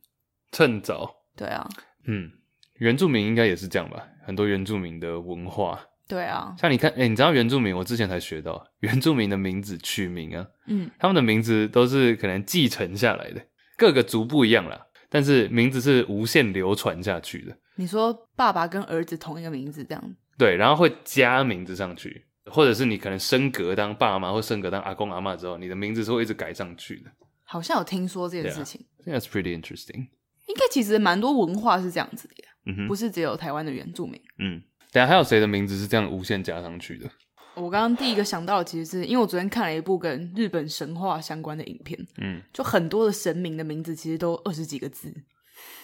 [0.50, 1.08] 趁早。
[1.36, 1.68] 对啊，
[2.08, 2.32] 嗯，
[2.78, 4.04] 原住民应该也是这样吧？
[4.26, 5.80] 很多原住民的文化。
[6.08, 7.76] 对啊，像你看，哎、欸，你知道原住民？
[7.76, 13.44] 我之前才学到，原住民的名字取名啊，嗯，他们的名字都是可能继承下来的，
[13.76, 17.56] 各个族不一样啦，但是名字是无限流传下去的。
[17.76, 20.16] 你说爸爸跟儿子同一个名字这样？
[20.38, 27.10] 对，然后会加名字上去，或者是你可能升格当爸妈，或升格当阿公阿嬷之后，你的名字是会一直改上去的。
[27.44, 28.84] 好像有听说这件事情。
[29.04, 30.08] Yeah, that's pretty interesting。
[30.46, 32.34] 应该其实蛮多文化是这样子的，
[32.66, 34.20] 嗯哼，不是只有台湾的原住民。
[34.38, 34.62] 嗯。
[34.92, 37.10] 等下还有谁的名字是这样无限加上去的？
[37.56, 45.12] 我刚刚第一个想到的，其实是因为我昨天看了一部跟日本神话相关的影片，嗯，就很多的神明的名字其实都二十几个字，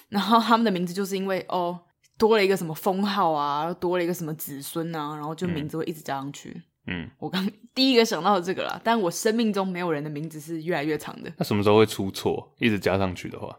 [0.08, 1.80] 然后他们的名字就是因为哦
[2.18, 6.62] 多了一个什么封号啊，多了一个什么子孙啊，然后就名字会一直加上去。
[6.86, 11.32] 嗯，我刚第一个想到的这个啦，但我生命中没有人的名字是越来越长的。
[11.38, 12.52] 那什么时候会出错？
[12.58, 13.56] 一直加上去的话，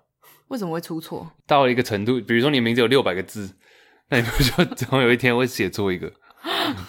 [0.49, 1.27] 为什么会出错？
[1.47, 3.55] 到了一个程度，比如说你名字有六百个字。
[4.09, 6.11] 那你不就 总有一天会写错一个，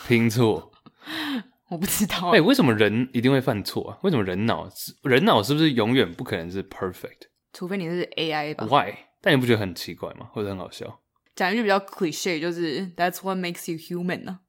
[0.06, 0.72] 拼错？
[1.70, 2.30] 我不知道。
[2.30, 3.98] 哎、欸，为什么人一定会犯错啊？
[4.02, 4.68] 为什么人脑
[5.02, 7.28] 人脑是不是永远不可能是 perfect？
[7.52, 8.94] 除非你是 AI 吧？Why？
[9.20, 10.28] 但你不觉得很奇怪吗？
[10.32, 11.00] 或者很好笑？
[11.34, 14.40] 讲一句比较 cliche，就是 That's what makes you human 呢、啊？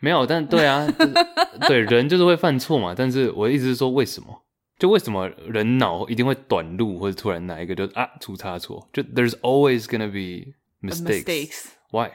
[0.00, 0.86] 没有，但对啊，
[1.68, 2.94] 对人就是会犯错嘛。
[2.96, 4.42] 但是我的意思是说，为什么？
[4.78, 8.88] 就为什么人脑一定会短路，或者突然哪一个就啊出差错？
[8.92, 10.52] 就 There's always gonna be
[10.86, 11.24] mistakes。
[11.24, 12.10] mistakes Why？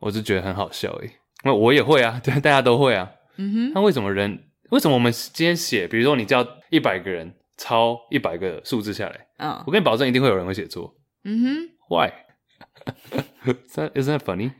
[0.00, 1.10] 我是觉得很好笑诶，因
[1.52, 3.10] 为我也会啊， 对，大家都会啊。
[3.36, 3.72] 嗯哼。
[3.74, 4.44] 那为什么人？
[4.70, 5.86] 为什么我们今天写？
[5.86, 10.94] 比如说你叫一百个人抄一百个数字下来，嗯，我跟你保证，一定会有人会写错。
[11.24, 11.68] 嗯哼。
[11.90, 14.52] Why？Isn't that funny？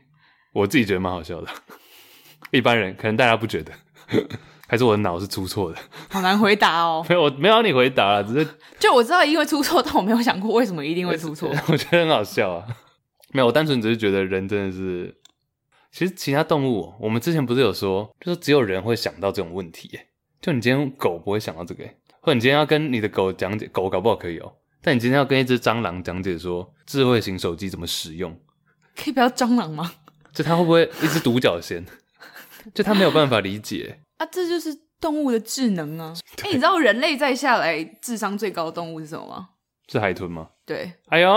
[0.53, 1.47] 我自己觉得蛮好笑的。
[2.51, 3.71] 一般人可能大家不觉得，
[4.67, 5.77] 还是我的脑是出错的？
[6.09, 7.03] 好难回答哦。
[7.09, 8.47] 没有，我没有让你回答了，只是
[8.79, 11.49] 就我知道一定会出错，但我没有想过为什么一定会出错。
[11.67, 12.65] 我觉得很好笑啊。
[13.33, 15.13] 没有，我单纯只是觉得人真的是，
[15.95, 19.97] 其实其他动物，我们之前不是有说，就是只有人会想到这种问题，
[20.41, 21.85] 就你今天狗不会想到这个，
[22.19, 28.37] 或者你今天要跟你的狗讲解，狗搞不好可以哦，但你今天要跟一只蟑螂讲解说智慧型手机怎么使用，
[28.93, 29.89] 可以不要蟑螂吗？
[30.33, 31.85] 就它会不会一只独角仙？
[32.73, 36.13] 就它没有办法理解 啊，这就是动物的智能啊！
[36.43, 39.49] 哎，你知道人类再下来智商最高的动物是什么吗？
[39.87, 40.49] 是海豚吗？
[40.65, 40.91] 对。
[41.07, 41.29] 哎呦，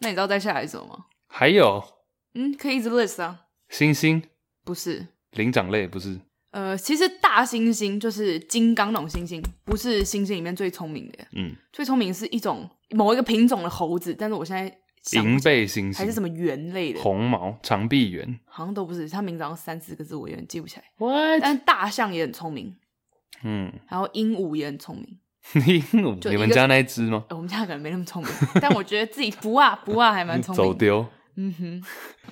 [0.00, 1.04] 那你知道再下来是什么吗？
[1.26, 1.84] 还有，
[2.32, 3.40] 嗯，可以一直 list 啊。
[3.70, 4.22] 猩猩
[4.64, 6.20] 不是，灵长类不是。
[6.50, 11.18] 呃，其实大猩猩就是金刚那种猩猩，不是猩猩里面最聪明的。
[11.32, 19.06] 嗯，最聪明是一种某一个品种的猴子，但是我现在银背猩猩还是什么猿类的，红毛长臂猿，好像都不是。
[19.08, 20.84] 它名字好像三四个字，我有点记不起来。
[20.96, 21.42] What？
[21.42, 22.74] 但大象也很聪明，
[23.44, 25.18] 嗯，然后鹦鹉也很聪明。
[25.66, 27.24] 鹦鹉，你们家那一只吗？
[27.28, 30.64] 我们家可能没那么聪明，但我觉得自己不啊不啊还蛮聪明。
[30.64, 31.06] 走丢。
[31.40, 31.82] 嗯哼，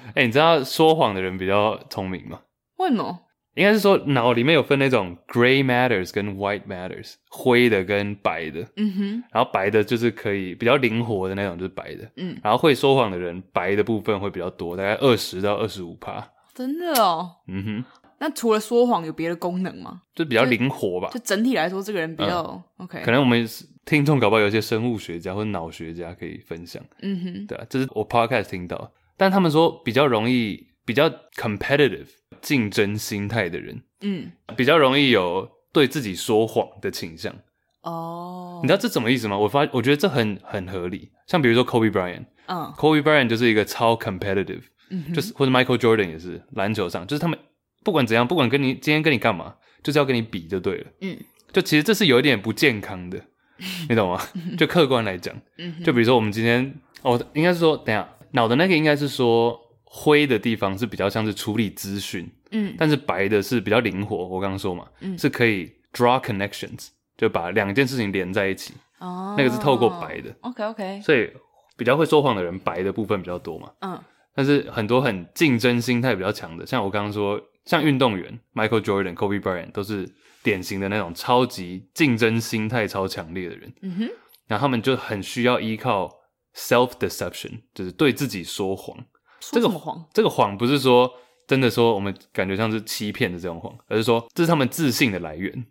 [0.09, 2.41] 哎、欸，你知道说谎的人比较聪明吗？
[2.79, 3.21] 为什么？
[3.55, 8.67] 应该是说脑里面有分那种 gray matters 跟 white matters，灰的跟白的。
[8.77, 12.11] 嗯哼，然后白的就是可以比较灵活的那种，就是白的。
[12.17, 16.29] 嗯，然后会说谎的人，白的部分会比较多，大概二十到二十五趴。
[16.53, 17.31] 真的哦。
[17.47, 17.85] 嗯哼。
[18.19, 20.03] 那除了说谎，有别的功能吗？
[20.15, 21.09] 就比较灵活吧。
[21.13, 22.41] 就，就整体来说，这个人比较、
[22.79, 23.03] 嗯、OK。
[23.03, 23.47] 可能我们
[23.85, 26.83] 听众搞不好有一些生物学家或者脑学家可以分享。
[27.03, 32.07] 嗯哼，对啊，这是我 podcast 听到，但他们说比较容易，比较 competitive
[32.41, 37.35] 竞争心态的人，嗯，比较容易有对自己说谎的倾向。
[37.83, 39.37] 哦，你知道这什么意思吗？
[39.37, 41.11] 我发，我觉得这很很合理。
[41.27, 47.39] 像比如说 Kobe Bryant，嗯，Kobe Bryant 就是一个超 competitive，嗯，就是或者 Michael Jordan 也是篮球上，就是他们。
[47.87, 50.87] 不管怎样，不管跟你今天跟你干嘛，就是要跟你比就对了。
[51.03, 51.17] 嗯，
[51.53, 53.23] 就其实这是有一点不健康的，
[53.89, 54.21] 你懂吗？
[54.59, 64.27] 就客观来讲，嗯，就比如说我们今天哦，应该是说，等下脑的那个应该是说灰的地方是比较像是处理资讯，嗯，但是白的是比较灵活。
[64.27, 68.75] 我刚刚说嘛，嗯，是可以 draw connections，就把两件事情连在一起。
[68.99, 70.35] 哦，那个是透过白的。
[70.41, 71.31] OK OK，所以
[71.77, 73.71] 比较会说谎的人，白的部分比较多嘛。
[73.83, 74.03] 嗯，
[74.35, 77.41] 但是很多很竞争心态比较强的，像我刚刚说。
[77.67, 80.09] 像运动员 Michael Jordan、Kobe Bryant 都是
[80.43, 83.75] 典型的那种超级竞争心态超强烈的人。
[83.83, 84.11] 嗯哼，
[84.47, 86.11] 然后他们就很需要依靠
[86.55, 88.97] self deception，就是对自己说谎。
[89.41, 90.09] 说什么谎？
[90.15, 91.13] 这个谎不是说
[91.47, 95.67] 真的说我们感觉像是欺骗的这种谎，而是说这是他们自信的来源。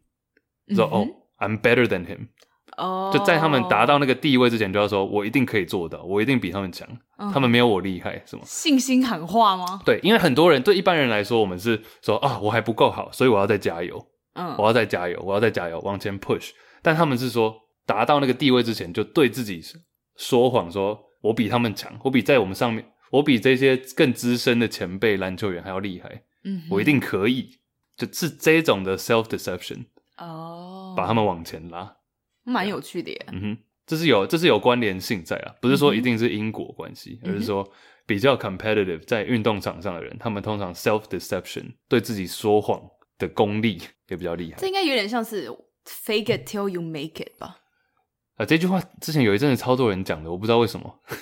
[0.76, 1.08] 说、嗯、哦
[1.40, 2.28] ，I'm better than him。
[2.78, 8.42] 哦，就在他们达到那个地位之前，就要说我一定可以做到，我一定比他们强，嗯、他们没有我厉害，是吗？
[8.46, 9.82] 信心喊话吗？
[9.86, 16.50] 对，因为很多人对一般人来说，我们是说啊，我还不够好，所以我要再加油，嗯，我要再加油，我要再加油，往前 push。
[16.82, 17.56] 但他们是说，
[17.86, 19.62] 达到那个地位之前，就对自己
[20.18, 27.50] 说谎，说我比他们强，我比在我们上面，我比这些更资深的前辈篮球员还要厉害，嗯，我一定可以，
[27.96, 29.86] 就是这种的 self deception
[30.18, 31.95] 哦，把他们往前拉，
[32.46, 37.70] 蛮有趣的耶，嗯哼，这是有这是有关联性在啊，不是说一定是因果关系，嗯、而是说
[38.06, 42.82] 比较 competitive 在运动场上的人，他们通常 self deception 对自己说谎
[43.18, 45.50] 的功力也比较厉害，这应该有点像是
[45.86, 47.58] fake it till you make it 吧？
[48.38, 51.02] 啊，这句话之前有一阵子超多人讲的，我不知道为什么。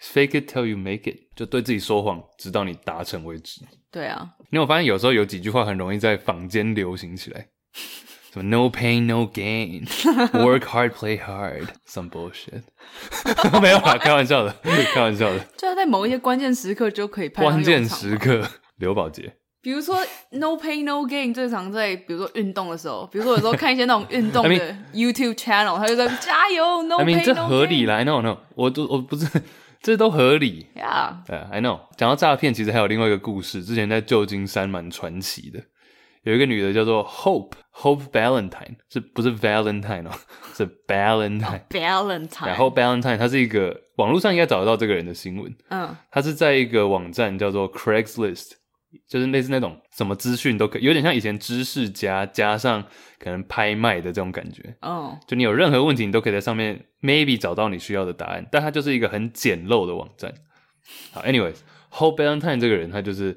[0.00, 3.62] Fake it till you make it，就对自己说谎，直到你达成为止。
[3.90, 7.48] 对啊，因为我发现有时候有几句话很容易在坊间流行起来，
[8.34, 12.64] 什么 No pain no gain，Work hard play hard，some bullshit。
[13.62, 14.52] 没有啦，开玩笑的，
[14.92, 15.38] 开玩笑的。
[15.56, 17.44] 就要在某一些关键时刻就可以拍。
[17.44, 18.44] 关键时刻，
[18.78, 19.36] 刘宝杰。
[19.62, 27.24] 比如说 No pain no gain，最常在比如说运动的时候，比如说有时候看一些那种运动的 YouTube channel，他就在加油 No pain no gain。
[27.24, 29.28] 这合理来 No no，我都我不是。
[29.80, 31.78] 这都合理 yeah.，I know。
[31.96, 35.60] 讲到诈骗，其实还有另外一个故事，之前在旧金山蛮传奇的。
[36.24, 40.10] 有一个女的叫做 Hope，Hope Valentine，是不是 Valentine 哦？
[40.54, 42.46] 是 Ballantyne，Ballantyne。
[42.46, 45.54] 然后 Ballantyne，她是一个网络上应该找得到这个人的新闻。
[45.70, 48.52] 嗯，她是在一个网站叫做 Craigslist。
[49.08, 52.80] 就是类似那种什么资讯都可以，有点像以前知识家加上
[53.18, 54.76] 可能拍卖的这种感觉。
[54.82, 58.46] 哦、oh.，就你有任何问题，你都可以在上面 maybe 找到你需要的答案。
[58.52, 60.32] 但它就是一个很简陋的网站。
[61.12, 63.36] 好，anyways，Hope Ballantyne 这个人他就是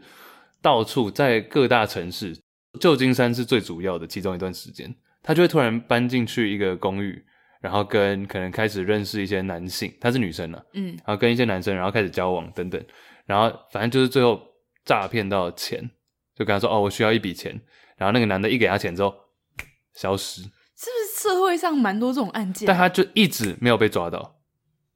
[0.61, 2.37] 到处在各大城市，
[2.79, 4.93] 旧金山是最主要的其中一段时间，
[5.23, 7.23] 他就会突然搬进去一个公寓，
[7.61, 12.83] 然后跟可能开始认识一些男性，她是女生了，嗯，然后跟一些男生，然后开始交往等等，
[13.25, 14.41] 然后反正就是最后。
[14.87, 15.91] 诈骗到钱，
[16.33, 17.59] 就跟他说：“哦，我需要一笔钱。”
[17.99, 19.13] 然后那个男的一给他钱之后，
[19.93, 20.41] 消失。
[20.43, 22.65] 是不是社会上蛮多这种案件？
[22.65, 24.39] 但他就一直没有被抓到，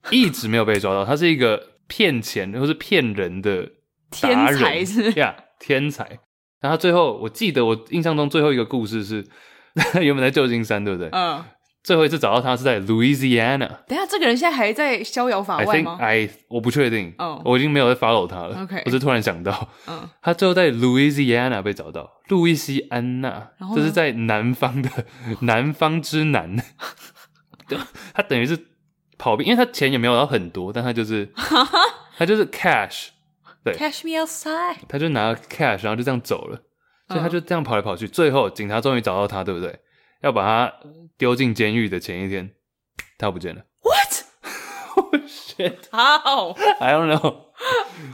[0.10, 1.04] 一直没有被抓到。
[1.04, 3.72] 他是一个骗钱或是骗人的人，
[4.12, 6.20] 天才是呀，yeah, 天才。
[6.62, 9.26] 然后他最后，我记得我印象中最后一个故事是，
[10.02, 11.10] 原本在旧金山，对不对？
[11.12, 11.44] 嗯。
[11.84, 13.68] 最后一次找到他是在 Louisiana。
[13.88, 15.98] 等下，这个人现在还在逍遥法外吗？
[16.00, 17.12] 哎，我不确定。
[17.18, 18.62] 哦，我已经没有在 follow 他了。
[18.62, 24.90] OK，我是突然想到，嗯，他最后在 Louisiana 被找到，路易斯安那，这是在南方的
[25.40, 26.56] 南方之南。
[28.14, 28.68] 他等于是
[29.18, 31.28] 跑遍，因为他钱也没有到很多，但他就是
[32.16, 33.08] 他就是 cash，
[33.64, 34.78] 对，cash me outside。
[34.88, 36.62] 他就拿 cash，然后就这样走了，
[37.08, 39.80] 所以他就这样跑来跑去，最后警察终于找到他，对不对？
[40.22, 40.74] 要把他
[41.18, 42.52] 丢进监狱的前一天，
[43.18, 43.62] 他不见了。
[43.82, 47.36] What？Oh shit！How？I don't know。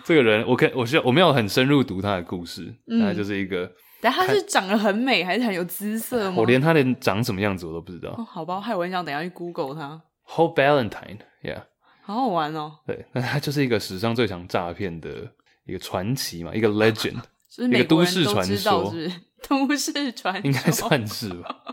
[0.03, 3.71] 这个人，我看我需要我没有很深入读他的故事，嗯，他就是一个。
[3.99, 6.35] 但他是长得很美，还是很有姿色吗？
[6.37, 8.11] 我连他连长什么样子我都不知道。
[8.11, 10.01] 哦、好吧，害我很想等下去 Google 他。
[10.27, 11.63] Hope Ballantyne，Yeah。
[12.03, 12.79] 好好玩哦。
[12.85, 15.33] 对，那他就是一个史上最强诈骗的
[15.68, 17.22] 一个传奇嘛，一个 legend，
[17.70, 18.93] 一个都市传说。
[19.47, 21.63] 都市传应该算是吧，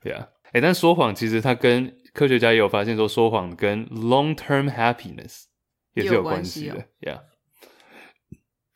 [0.00, 5.46] 对啊，哎，但说谎其实它跟科学家也有发现说，说谎跟 long term happiness
[5.94, 7.22] 也是有关系的，Yeah，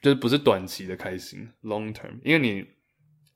[0.02, 2.66] 就是不是短期的开心，long term，因为你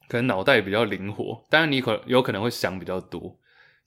[0.09, 3.39] 可能脑袋比较灵活，当然你可有可能会想比较多，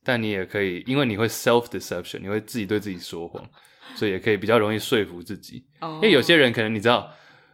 [0.05, 3.47] 但你也可以，因为你会 self deception，你会自己对自己说谎，
[3.95, 5.95] 所以也可以比较容易说服自己，oh.
[5.95, 7.11] 因为有些人可能你知道。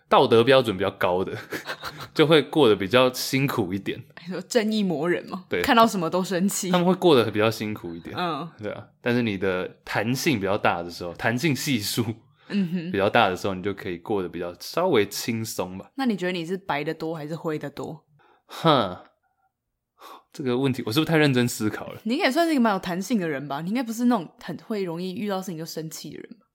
[0.07, 1.36] 道德标准比较高的，
[2.13, 3.99] 就会过得比较辛苦一点。
[4.27, 8.15] 说正义魔人嘛，对，看到什么都生气，他们会过得比较辛苦一点。
[8.15, 8.86] 嗯，对啊。
[9.01, 12.05] 但是你的弹性比较大的时候，弹性系数
[12.49, 15.89] 嗯哼比较大的时候，你就可以过得比较稍微轻松吧。
[15.95, 18.05] 那你觉得你是白的多还是灰的多？
[18.45, 18.95] 哼，
[20.36, 22.01] 这个问题我是不是太认真思考了？
[22.03, 23.61] 你应该也算是一个蛮有弹性的人吧？
[23.61, 26.45] 你应该不是那种很会容易遇到事情就生气的人吧？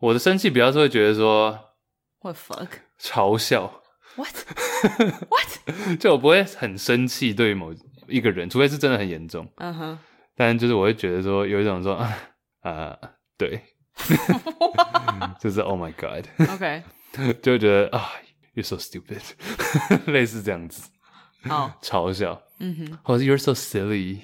[0.00, 1.56] 我的生气比较是会觉得说。
[2.20, 2.68] What fuck？
[3.00, 3.82] 嘲笑
[4.16, 5.96] ？What？What？
[6.00, 7.72] 就我不会很生气对某
[8.08, 9.48] 一个人，除非是真的很严重。
[9.58, 9.98] 嗯哼。
[10.34, 12.12] 但就是我会觉得说有一种说 啊、
[12.62, 12.98] 呃，
[13.38, 13.62] 对，
[15.40, 16.26] 就是 Oh my God。
[16.50, 16.82] OK。
[17.40, 18.10] 就会觉得啊
[18.54, 19.22] ，You're so stupid，
[20.10, 20.90] 类似这样子。
[21.48, 21.70] Oh.
[21.82, 22.42] 嘲笑。
[22.58, 22.98] 嗯哼。
[23.02, 24.18] 或者 You're so silly，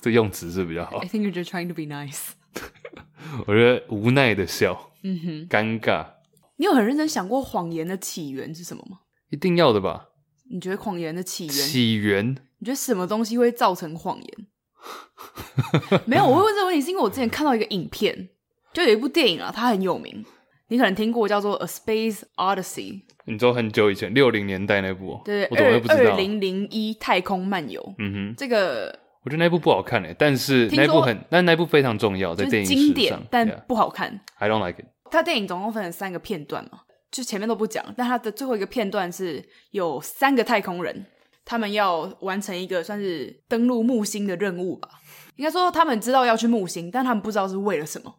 [0.00, 0.98] 这用词是比较好。
[0.98, 2.30] I think you're just trying to be nice。
[3.46, 4.90] 我觉得无奈的笑。
[5.02, 5.48] 嗯哼。
[5.48, 6.06] 尴尬。
[6.56, 8.98] 你有很认真想过谎言的起源是什么吗？
[9.30, 10.08] 一定要的吧？
[10.50, 11.54] 你觉得谎言的起源？
[11.54, 12.36] 起源？
[12.58, 14.46] 你觉得什么东西会造成谎言？
[16.06, 18.30] 没有，我会问这个问题，是因为我之前看到一个影片，
[18.72, 20.24] 就有一部电影啊，它很有名，
[20.68, 22.92] 你可能听过，叫做《A Space Odyssey》。
[23.24, 25.20] 你知道很久以前，六零年代那部？
[25.24, 26.12] 对，我怎么会不知道？
[26.12, 27.94] 二零零一太空漫游。
[27.98, 34.20] 嗯哼，这个我觉得那部不好看诶，但是那部很，但那部非常重要，在电影史上，经典，但不好看。
[34.36, 34.86] I don't like it。
[35.10, 41.06] 它电影总共分成三个片段嘛，就前面都不讲，但它的最后一个片段是有三个太空人，
[41.46, 44.88] 他们要完成一个算是登陆木星的任务吧。
[45.36, 48.14] 应该说他们知道要去木星，但他们不知道是为了什么。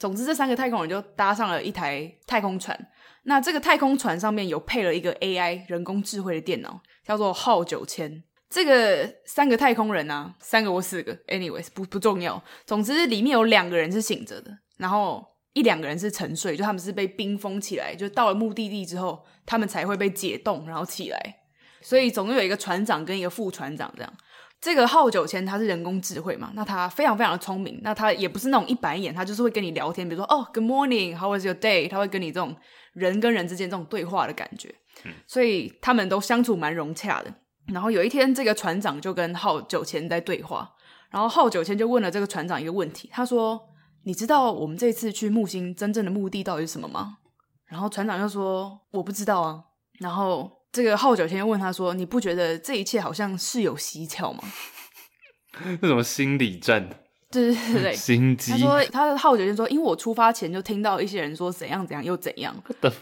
[0.00, 2.88] 总之，这三个太空人就搭上了一台太空船。
[3.24, 8.24] 那这个太空船上面有配了一个 AI 人工智慧的电脑，叫做号九千。
[8.48, 12.42] 这个三个太空人啊，三个或四个，anyways 不不重要。
[12.64, 15.22] 总之里面有两个人是醒着的，然后
[15.52, 21.36] 一两个人是沉睡，就他们是被冰封起来，就到了目的地之后，他们才会被解冻，然后起来。
[21.82, 24.12] 所以总共有一个船长跟一个副船长这样。
[24.60, 31.88] 这个号九千他是人工智慧嘛，那他非常非常的聪明，那他也不是那种一板一眼，他就是会跟你聊天，比如说哦，Good morning，How was your day？
[31.88, 32.54] 他会跟你这种
[32.92, 37.32] 人跟人之间这种对话的感觉，嗯，所以他们都相处蛮融洽的。
[37.68, 40.70] 然后有一天，这个船长就跟号九千在对话，
[41.08, 43.58] 然后号九千就问了这个船长一个问题，他说
[44.04, 47.16] ：“你知道我们这次去木星真正的目的到底是什么吗？”
[47.64, 49.64] 然后船长就说：“我不知道啊。”
[50.00, 50.59] 然后。
[50.72, 54.42] 这个号九千问他说：“你不觉得这一切好像是有蹊跷吗？”
[55.80, 56.88] 那什么心理战？
[57.30, 58.52] 对对对对，心机。
[58.52, 62.92] 他说：“他的号九千说，因为我出发前就听到一些人说怎样怎样又怎样的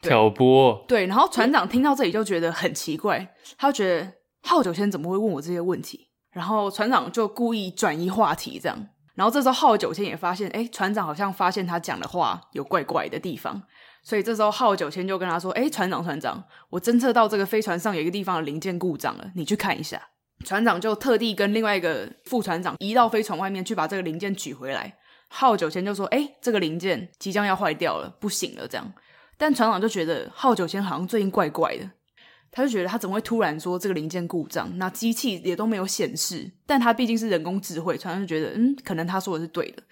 [0.00, 6.08] 挑拨。”对，然后船长听到这里就觉得很奇怪，他就觉得号九千怎么会问我这些问题？
[6.32, 8.86] 然后船长就故意转移话题，这样。
[9.14, 13.62] 然后这时候号九千也发现，哎，船长好像发现他讲的话有怪怪的地方。
[14.02, 20.00] 所以这时候号九千就跟他说：“哎，船长，船长，我侦测到这个飞船上有一个地方的零件故障了，你去看一下。”
[20.44, 24.98] 船长就特地跟另外一个副船长移到飞船外面去把这个零件取回来。
[25.28, 28.92] 号九千就说：“哎，这个零件即将要坏掉了，不行了。”这样，
[29.38, 31.88] 但船长就觉得号九千好像最近怪怪的，
[32.50, 34.76] 他就觉得他怎么会突然说这个零件故障？
[34.78, 39.82] 那机器也都没有显示，但他毕竟是人工智慧，船长就觉得嗯，可能他说的是对的。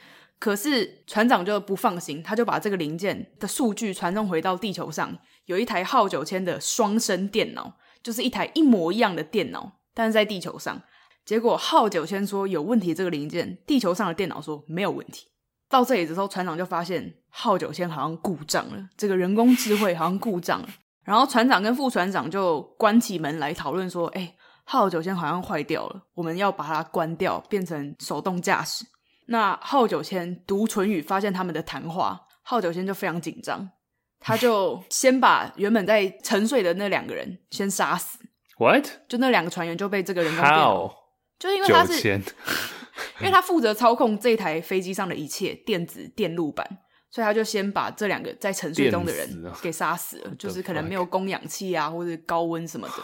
[0.40, 10.82] 可是船长就不放心，他就把这个零件的数据传送回到地球上，有一台号九千的双生电脑，就是一台一模一样的电脑，但是在地球上。
[11.26, 15.26] 结果号九千说有问题，这个零件，地球上的电脑说没有问题。
[15.68, 20.68] 到这里的时候，船长就发现号九千好像故障了，这个人工智慧好像故障了。
[21.04, 24.34] 然后船长跟副船长就关起门来讨论说：“哎，
[24.64, 28.86] 号九千好像坏掉了，我们要把它关掉，变成手动驾驶。”
[29.30, 33.70] 那浩九千读唇语，发现他们的谈话，浩九千就非常紧张，
[34.18, 38.18] 他就先把原本在沉睡的那两个人先杀死。
[38.58, 38.86] What？
[39.08, 40.92] 就那两个船员就被这个人工电脑?
[41.38, 42.08] 就因为他是，
[43.20, 46.66] 因为他负责操控这台飞机上的一切电子电路板，
[47.08, 52.94] 所以他就先把这两个在沉睡中的人给杀死了，就是可能没有供氧气啊，或者高温什么的。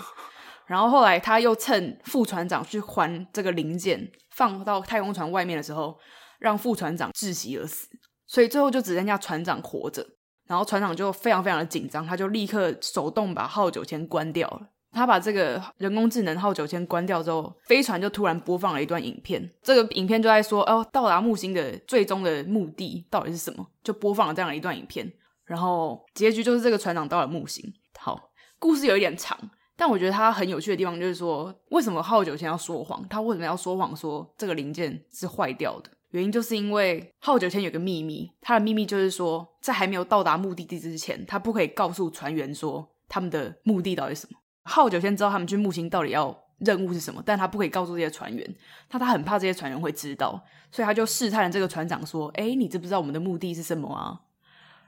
[0.66, 5.99] 然后后来他又趁副船长去还这个零件，放到太空船外面的时候，
[6.39, 7.89] 让副船长窒息而死。
[8.26, 10.07] 所以最后就只剩下船长活着。
[10.47, 14.68] 然后船长就非常非常的紧张，他就立刻手动把号九千关掉了。
[14.93, 19.51] 他把这个人工智能号九千关掉之后，飞船就突然播放了一段影片。
[19.62, 25.12] 这个影片就在说：“哦，到达木星的最终的目的到底是什么？”就播放了这样一段影片。
[25.45, 27.64] 然后结局就是这个船长到了木星。
[27.99, 29.39] 好，故事有一点长。
[29.77, 33.07] 但我觉得他很有趣的地方就是说，为什么号九千要说谎？
[33.09, 35.91] 他为什么要说谎说这个零件是坏掉的？
[36.11, 44.39] 原因就是因为号九千有个秘密，他的秘密就是说，在还没有到达目的地之前，他不可以告诉船员说他们的目的到底是什么。
[44.64, 48.57] 号九千知道他们去木星到底要任务是什么，但他不可以告诉这些船员，
[48.89, 54.22] 他他很怕这些船员会知道，所以他就试探这个船长说：“哎，你知不知道我们的目的是什么啊？”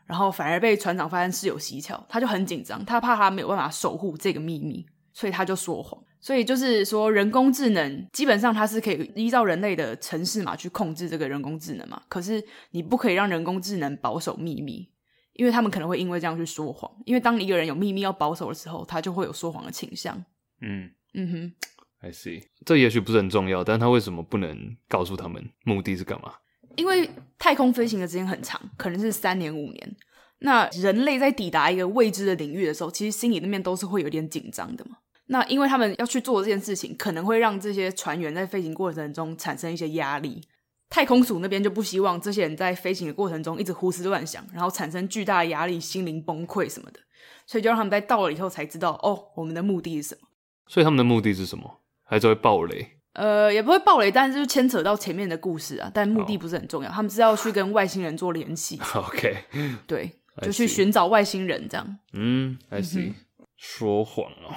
[0.08, 6.02] 然后反而被船长发现是有蹊跷，他就很紧张，他怕他没有办法守护这个秘密，所以他就说谎。
[6.20, 12.02] 所以就是说，人工智能基本上它是可以依照人类的程式嘛去控制这个人工智能嘛。
[12.08, 14.90] 可是你不可以让人工智能保守秘密，
[15.34, 16.90] 因为他们可能会因为这样去说谎。
[17.04, 20.16] 因为当一个人有秘密要保守的时候，他就会有说谎的倾向。
[20.60, 21.52] 嗯嗯哼
[22.00, 22.42] ，I see。
[22.66, 26.34] 这也许不是很重要，但他为什么不能告诉他们目的是干嘛？
[26.78, 29.96] 因为太空飞行的时间很长，可能是三年五年。
[30.38, 34.98] 那人类在抵达一个未知的领域的时候，其实心里那边都是会有点紧张的嘛。
[35.26, 40.40] 那因为他们要去做这件事情，可能会让这些船员在飞行过程中产生一些压力。
[40.88, 47.00] 太空署那边就不希望这些人在飞行的过程中一直胡思乱想，然后产生巨大的压力、心灵崩溃什么的。
[47.44, 50.28] 所以就让他们在到了以后才知道，哦，我们的目的是什么。
[50.68, 51.80] 所以他们的目的是什么？
[52.04, 52.97] 还是会爆雷？
[53.18, 55.90] 呃，也不会暴雷，但是就牵扯到前面的故事啊。
[55.92, 58.80] 但目的不是很重要，他们是要去跟外星人做联系。
[58.94, 59.36] OK，
[59.88, 60.12] 对，
[60.42, 61.98] 就去寻找外星人这样。
[62.12, 63.12] 嗯，I see。
[63.56, 64.54] 说谎哦，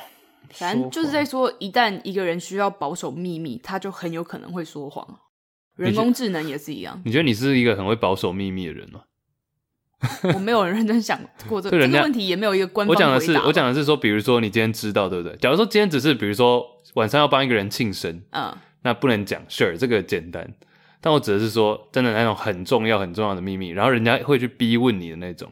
[0.52, 5.20] 反正就是在说，一旦一个人需要保守秘密，他就很有可能会说谎。
[5.76, 7.02] 人工智能也是一样。
[7.04, 9.02] 你觉得你是一个很会保守秘密的人吗？
[10.34, 15.36] 我没有认真想过这个这个问题，也没有一个官方我讲的是，我讲的是说，比如说你今天知道，对不对？
[15.38, 16.64] 假如说今天只是比如说
[16.96, 20.54] 晚上要帮一个人庆生，嗯，那不能讲，sure，这个简单。
[21.00, 25.52] 但我指的是说，真的那种很重要、很重要的秘密，然后人家会去逼问你的那种。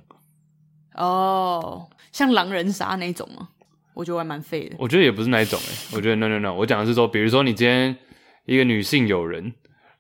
[0.94, 3.50] 哦，像狼人杀那种吗？
[3.96, 4.76] 我觉得还蛮废的。
[4.78, 7.98] 我觉得也不是那一种诶， 我觉得 no no no，我讲的是说，比如说你今天
[8.46, 9.54] 一个女性友人，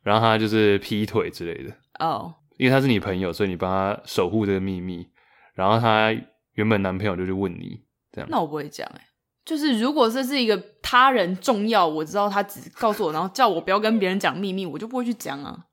[0.03, 1.73] 然后她就是劈腿之类的。
[1.99, 5.07] 哦，因为她是你朋友，所以你帮她守护这个秘密。
[5.55, 6.15] 然后她
[6.53, 7.81] 原本男朋友就去问你，
[8.11, 8.29] 这样。
[8.29, 9.01] 那我不会讲诶。
[9.45, 10.55] 就是如果这是一个
[10.89, 15.65] 他人重要，我知道他只告诉我，然后叫我不要跟别人讲秘密，我就不会去讲啊。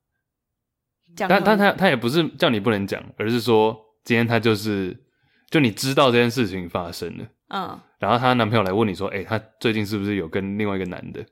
[1.16, 4.94] 讲，但但他他也不是叫你不能讲，而是说今天他就是
[5.48, 11.24] 就你知道这件事情发生了，嗯，然后她男朋友来问你说，哎、欸，他最近是不是有跟另外一个男的？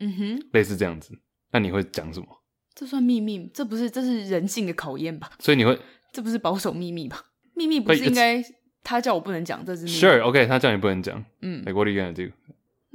[0.00, 1.12] 嗯哼，类似这样子，
[1.52, 2.26] 那你会讲什么？
[2.74, 3.50] 这算秘密？
[3.52, 5.30] 这不是这是人性的考验吧？
[5.40, 5.78] 所以你会，
[6.10, 7.22] 这不是保守秘密吧？
[7.54, 8.42] 秘密不是应该？
[8.82, 12.32] 他叫我不能讲，这是 Sure，OK，okay, 他叫你不能讲，嗯，Like what are you gonna do？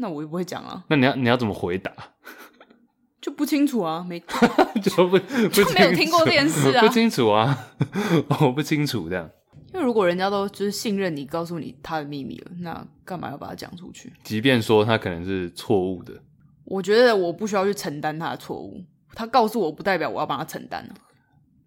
[0.02, 0.84] 那我也不会讲啊。
[0.90, 1.94] 那你要你要怎么回答？
[3.22, 4.20] 就不清楚啊，没
[4.82, 7.56] 就不不就没有听过这件事啊， 不清楚啊，
[8.42, 9.30] 我不清楚这样。
[9.74, 14.12] 因为如果人家都就是信任你，告诉你他的秘密了，那干嘛要把它讲出去？
[14.24, 16.14] 即便说他可能是错误的，
[16.66, 18.84] 我觉得我不需要去承担他的错误。
[19.14, 20.90] 他告诉我，不代表我要帮他承担。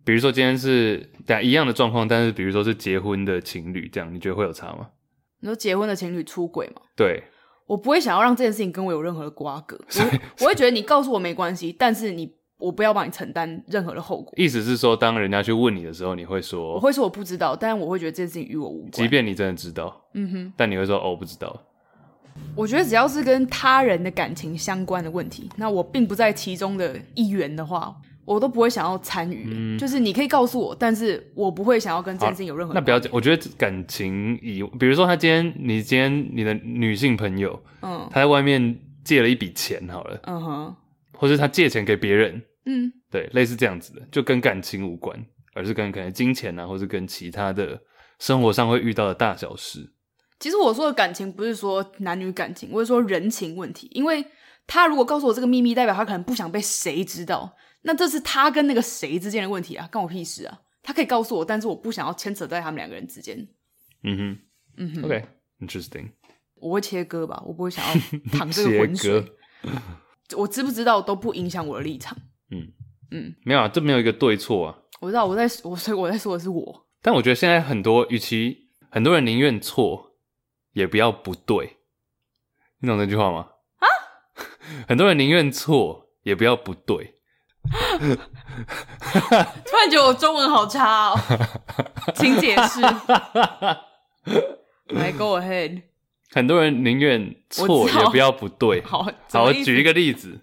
[0.04, 4.88] 比如说今天是对一样的状况，但是比如说是结婚的情侣，这样你觉得会有差吗？
[5.40, 6.82] 你说结婚的情侣出轨吗？
[6.96, 7.22] 对，
[7.66, 14.32] 我不会想要让这件事情跟我有任何的瓜葛，我我会觉得你告诉我没关系，但是你我不要帮你承担任何的后果。
[14.36, 18.92] 意思是说，当人家去问你的时候，你会说我会说我不知道，但是我会觉得这件事情与我无关。
[18.92, 21.54] 即便你真的知道，嗯哼，但你会说哦，我不知道。
[22.56, 27.94] 我觉得只要是跟他人的感情相关的问题，那我并不在其中的一员的话。
[28.24, 32.72] 我都不会想要参与，嗯、就是你可以告诉我，但是我不会想要跟这件事情有任何。
[32.72, 40.76] 那不要讲，我觉得感情以，比如说他今天，你今天你的女性朋友，嗯，他在外面借了一笔钱，好了，嗯哼，
[41.12, 45.18] 或是他借钱给别人，嗯，对，类似这样子的，就跟感情无关，
[45.52, 47.78] 而是跟可能金钱啊，或是跟其他的
[48.18, 49.92] 生活上会遇到的大小事。
[50.40, 54.24] 其实我说的感情不是说男女感情，我是说人情问题，因为
[54.66, 57.54] 他如果告诉我这个秘密，代表他可能不想被谁知道。
[57.86, 60.60] 那这是他跟那个谁之间的问题啊，关我屁事啊！
[60.82, 63.46] 他可以告诉我，但是我不想要牵扯在他们两个人之间。
[64.02, 64.38] 嗯哼，
[64.76, 66.08] 嗯哼，OK，interesting。
[66.56, 67.94] 我会切割吧，我不会想要
[68.32, 69.20] 淌这个浑水。
[69.62, 72.16] 割 我知不知道都不影响我的立场。
[72.50, 72.72] 嗯
[73.10, 74.78] 嗯，嗯没有啊，这没有一个对错啊。
[75.00, 76.86] 我知道我在我所以我在说的是我。
[77.02, 80.16] 但我觉得现在很多，与其很多人宁愿错，
[80.72, 81.76] 也不要不对。
[82.78, 83.48] 你懂这句话吗？
[83.76, 83.86] 啊？
[84.88, 87.14] 很多人宁愿错，也不要不对。
[89.64, 91.18] 突然觉得我中文好差哦，
[92.14, 92.80] 请解释。
[94.88, 95.82] 来，Go ahead。
[96.32, 98.82] 很多人宁愿错也不要不对。
[98.82, 100.40] 好，好，我举一个例子。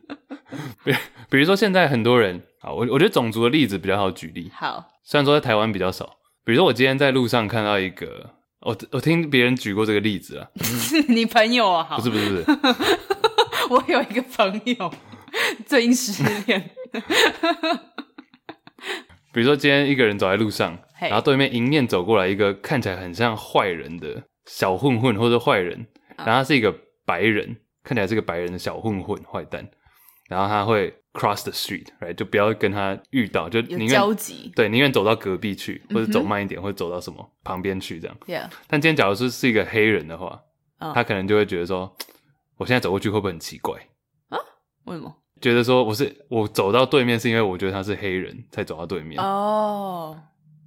[0.83, 0.93] 比
[1.29, 4.51] 比如说，现在很多人啊，我我觉得种族的例子比较好举例。
[4.55, 6.17] 好，虽然说在台湾比较少。
[6.43, 10.47] 比如说，我今天在路上看到一个，我我听别人举过这个例子啊。
[10.63, 11.95] 是 你朋友啊？
[11.95, 12.45] 不是不是不是，
[13.69, 14.91] 我有一个朋友
[15.65, 16.71] 最近失恋。
[19.33, 26.17] 比如说，今天一个人走在路上.然后对面迎面走过来一个看起来很像坏人的小混混或者坏人，uh.
[26.17, 26.71] 然后他是一个
[27.07, 29.67] 白人，看起来是个白人的小混混坏蛋，
[30.29, 32.13] 然后他会 cross the street，right?
[32.13, 36.63] 就不要跟他遇到，就宁愿交集，对，宁愿走到隔壁去，或者走慢一点，mm hmm.
[36.65, 38.15] 或者走到什么旁边去这样。
[38.27, 38.47] Yeah.
[38.67, 40.39] 但今天假如是是一个黑人的话
[40.77, 40.93] ，uh.
[40.93, 41.97] 他可能就会觉得说，
[42.57, 43.79] 我现在走过去会不会很奇怪
[44.29, 44.37] 啊？
[44.83, 45.15] 为什么？
[45.41, 50.17] 觉得说我是我走到对面是因为我觉得他是黑人才走到对面哦，oh.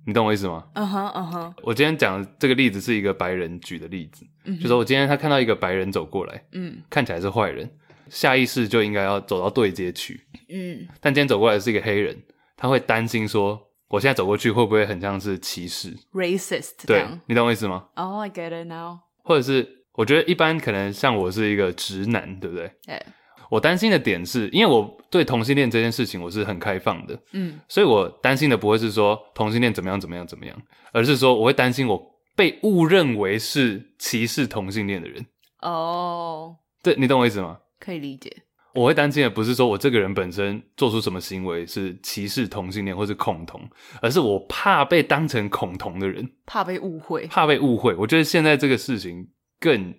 [0.06, 0.66] 你懂我意思吗？
[0.74, 1.54] 嗯哼嗯哼。
[1.62, 4.62] 我今天讲的这个例子是一个白人举的例子，mm hmm.
[4.62, 6.82] 就说我今天他看到一个白人走过来，嗯、mm，hmm.
[6.90, 7.70] 看起来是坏人，
[8.10, 10.88] 下意识就应该要走到对街去，嗯、mm，hmm.
[11.00, 12.22] 但今天走过来是一个黑人，
[12.56, 13.58] 他会担心说
[13.88, 16.86] 我现在走过去会不会很像是歧视，racist？
[16.86, 17.86] 对，你懂我意思吗？
[17.96, 18.98] 哦、oh,，I get it now。
[19.22, 22.70] 或者是我觉得一般可能像我是一个直男，对不对？
[22.84, 22.96] 对。
[22.96, 23.02] Yeah.
[23.50, 30.56] 我担心的点是，因为我对同性恋这件事情我是很开放的，嗯，所以我担心的不会是说同性恋怎么样怎么样怎么样，
[30.92, 32.02] 而是说我会担心我
[32.34, 35.24] 被误认为是歧视同性恋的人。
[35.60, 37.58] 哦，对，你懂我意思吗？
[37.78, 38.30] 可以理解。
[38.74, 43.60] 我会担心的不是说我这个人本身做出什么行为是歧视同性恋或是恐同，
[44.00, 47.94] 而是我怕被当成恐同的人，怕被误会，怕被误会。
[47.94, 49.28] 我觉得现在这个事情
[49.60, 49.94] 更。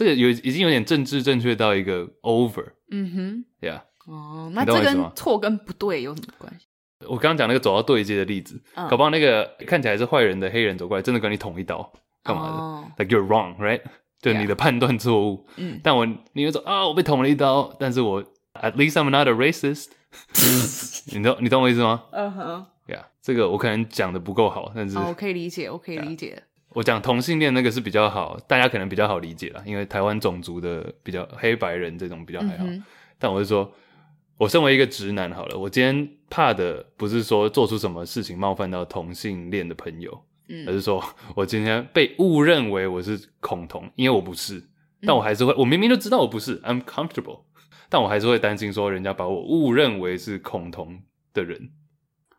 [0.00, 6.66] 这个有已经有点政治正确到一个 over，嗯哼，对啊，哦，那这跟错跟不对有什么关系？
[7.06, 11.92] 我刚刚讲那个走到对街的例子，嗯、搞不好那个看起来是坏人的黑人走过来，真的跟你捅一刀，
[12.22, 13.82] 干嘛的、哦、？Like you're wrong, right？
[14.22, 15.46] 就你的判断错误。
[15.58, 18.24] 嗯，但我你会说啊，我被捅了一刀，但是我
[18.54, 19.88] at least I'm not a racist。
[21.14, 22.04] 你懂你懂我意思吗？
[22.12, 26.42] 嗯哼，呀，这个我可能讲的不够好，但是、哦、我可以理解，我可以理解。
[26.42, 32.64] Yeah, 我讲同性恋那个是比较好，大家可能比较好理解啦，因为台湾种族的比较黑白人这种比较还好。
[32.64, 32.82] 嗯、
[33.18, 33.72] 但我是说，
[34.36, 41.02] 我身为一个直男好了，我今天怕的不是说做出什么事情冒犯到同性恋的朋友，嗯，而是说
[41.34, 44.62] 我今天被误认为我是恐同，因为我不是，
[45.02, 47.40] 但我还是会，我明明就知道我不是，I'm comfortable，
[47.88, 51.02] 但我还是会担心说人家把我误认为是恐同
[51.34, 51.70] 的人。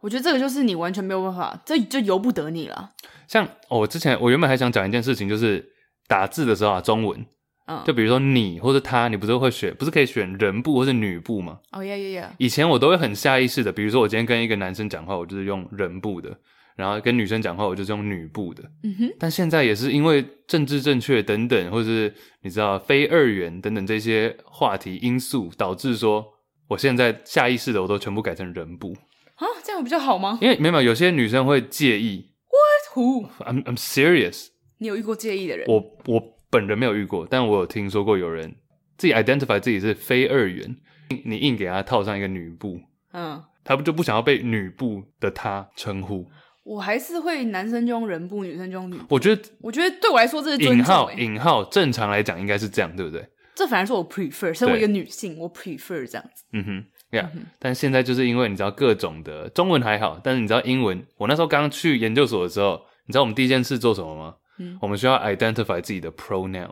[0.02, 2.90] 我觉得这个就是你完全没有办法，这就由不得你了。
[3.28, 5.64] 像哦，我之前我原本还想讲一件事情，就是
[6.08, 7.26] 打字的时候啊，中文，
[7.68, 11.60] 嗯，就比如说你或者他，你不是会选，不是可以选人部或是女部吗？
[11.72, 12.34] 哦呀呀呀！
[12.40, 16.30] 以前我都会很下意识的，比如说我今天跟一个男生讲话，我就是用人部的；
[16.76, 18.64] 然后跟女生讲话，我就是用女部的。
[18.84, 19.10] 嗯哼。
[19.18, 26.26] 但现在也是因为政治正确等等，或者是你知道非二元等等这些话题因素，导致说
[26.68, 28.94] 我现在下意识的我都全部改成人部
[29.42, 30.38] 啊，这样比较好吗？
[30.40, 32.30] 因为没有有些女生会介意。
[32.48, 33.30] What who?
[33.44, 34.50] I'm I'm serious.
[34.78, 35.68] 你有遇过介意的人？
[35.68, 38.56] 我我本人没有遇过，但我有听说过有人
[38.98, 40.76] 自己 identify 自己是非二元，
[41.26, 42.80] 你硬给他套上一个女部，
[43.14, 46.30] 嗯，他不就不想要被女部的他称呼？
[46.64, 49.00] 我还是会男生就用人部，女生就用女。
[49.10, 53.28] 我觉得，我觉得对我来说这是引号引号，正常来讲应该是这样，对不对？
[53.56, 56.44] 这反而是我 prefer，身为一个女性，我 prefer 这样子。
[56.54, 56.86] 嗯哼。
[57.12, 64.36] 呀，yeah, 但现在就是因为你知道各种的中文还好，但是你知道英文，我那时候刚去研究所的时候，你知道我们第一件事做什么吗？
[64.60, 66.70] 嗯，我们需要 identify 自己的 pronoun，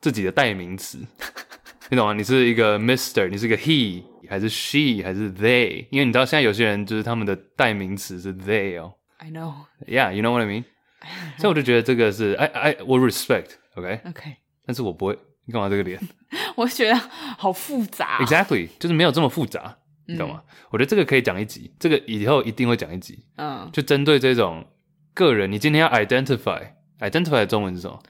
[0.00, 0.98] 自己的代名词，
[1.90, 2.12] 你懂吗？
[2.12, 5.86] 你是一个 Mister，你是一个 He，还是 She，还是 They？
[5.90, 8.94] 因为你知道现在有些人就是他们的代名词是 They 哦。
[9.18, 9.52] I know.
[9.86, 10.64] Yeah, you know what I mean.
[11.38, 14.12] 所以我就觉得这个是 I I 我 respect，OK？OK，、okay?
[14.12, 14.36] Okay.
[14.64, 16.00] 但是我不会，你干嘛这个脸？
[16.54, 16.94] 我觉得
[17.38, 18.18] 好复杂。
[18.20, 19.78] Exactly，就是没有这么复杂。
[20.06, 20.42] 你懂吗？
[20.44, 23.18] 嗯、我觉得这个可以讲一集，这个以后一定会讲一集。
[23.36, 24.66] 嗯，就针对这种
[25.14, 28.02] 个人，你今天要 identify，identify 的中文是什么？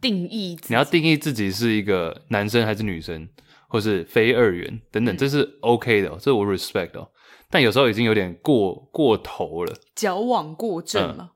[0.00, 0.58] 定义。
[0.68, 3.28] 你要定义自己是一个男生还是女生，
[3.68, 7.08] 或是非二元等等，嗯、这是 OK 的，这是我 respect 哦。
[7.48, 11.30] 但有时候已经有点过过头了，矫枉过正了、嗯。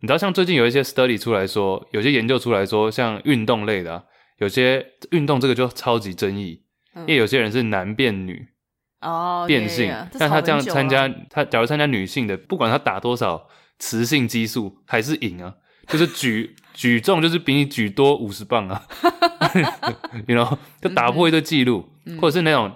[0.00, 4.04] 你知道，像最近有一些 study 出来说，有些研究出来说，像运动类的、啊，
[4.38, 6.62] 有些运动这个就超级争议，
[6.94, 8.48] 嗯、因为有些人是男变女。
[9.00, 15.54] 哦，变性，但他这样参加，他假如参加女性的，不管他打多少雌性激素，还是赢啊，
[15.86, 18.82] 就是举举重就是比你举多五十磅啊，
[20.26, 22.72] you know，就打破一个记录，嗯、或者是那种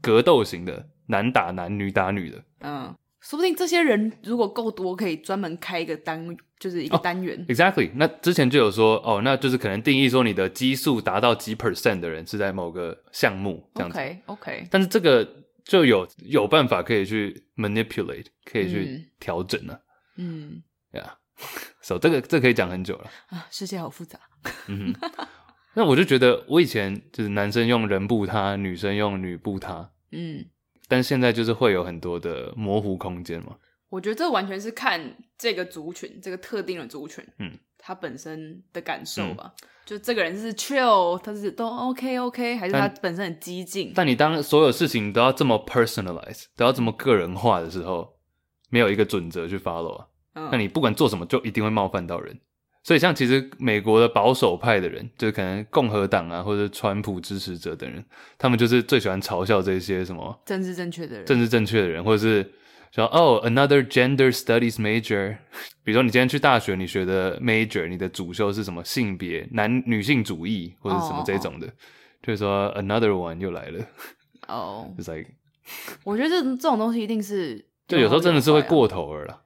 [0.00, 6.24] 格斗型的，男打男，女打女的，嗯，说不定这些人如果够多，可以专门开一个单，
[6.60, 7.36] 就是一个单元。
[7.36, 15.28] Oh, exactly，那之前就有说，哦，那就是可能定义说你的激素达到几 percent 的人是在某个项目这样子，OK，OK，但是这个。
[15.64, 19.78] 就有有办法可以去 manipulate，可以去调整呢。
[20.16, 20.62] 嗯，
[20.92, 21.18] 呀，
[21.80, 24.20] 所以这个这个、可以讲很久了啊，世界好复杂。
[24.68, 24.94] 嗯，
[25.74, 29.90] 那我就觉得我以前就是男生用人布他，女生用女布他。
[30.12, 30.44] 嗯，
[30.86, 33.56] 但现在就是会有很多的模糊空间嘛。
[33.88, 39.52] 我觉得这完全是看这个族群，这个特定的族群，嗯，他本身的感受吧。
[39.60, 43.92] 嗯就这个人是 chill，他是都 OK OK，还是他本身很激进？
[43.94, 48.16] 但你当所有事情都要这么 personalize，都要这么个人化的时候，
[48.70, 50.06] 没有一个准则去 follow 啊。
[50.36, 52.40] 嗯、那你不管做什么，就一定会冒犯到人。
[52.82, 58.02] 所以像其实美国的保守派的人，就是可能共和党啊，或者川普支持者等人，
[58.38, 62.50] 他们就是最喜欢嘲笑这些什么政治正确的人，政治正确的人，或者是。
[63.02, 65.36] 说哦，another gender studies major，
[65.82, 71.82] 比如说你今天去大学，你学的 major，你的主修是什么性别男女性主义或者什么这种的，oh, oh.
[72.22, 73.84] 就是说 another one 又来了。
[74.46, 75.30] 哦， 就是 like，
[76.04, 79.42] 我觉得这这种东西一定是，就有时候真的是会过头了啦。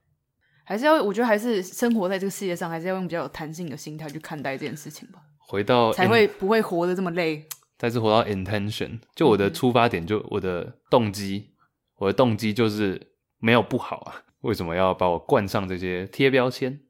[0.64, 5.20] 还是要，我觉得还是生活在这个世界上，还是要用比较有弹性的心态去看待这件事情吧。
[5.38, 7.46] 回到才会不会活得这么累。
[7.78, 11.54] 再次回到 intention，就我的出发点，就我的动机，嗯、
[12.00, 13.00] 我的动机就是。
[13.38, 16.80] 没有不好啊，为什么要把我冠上这些贴标签？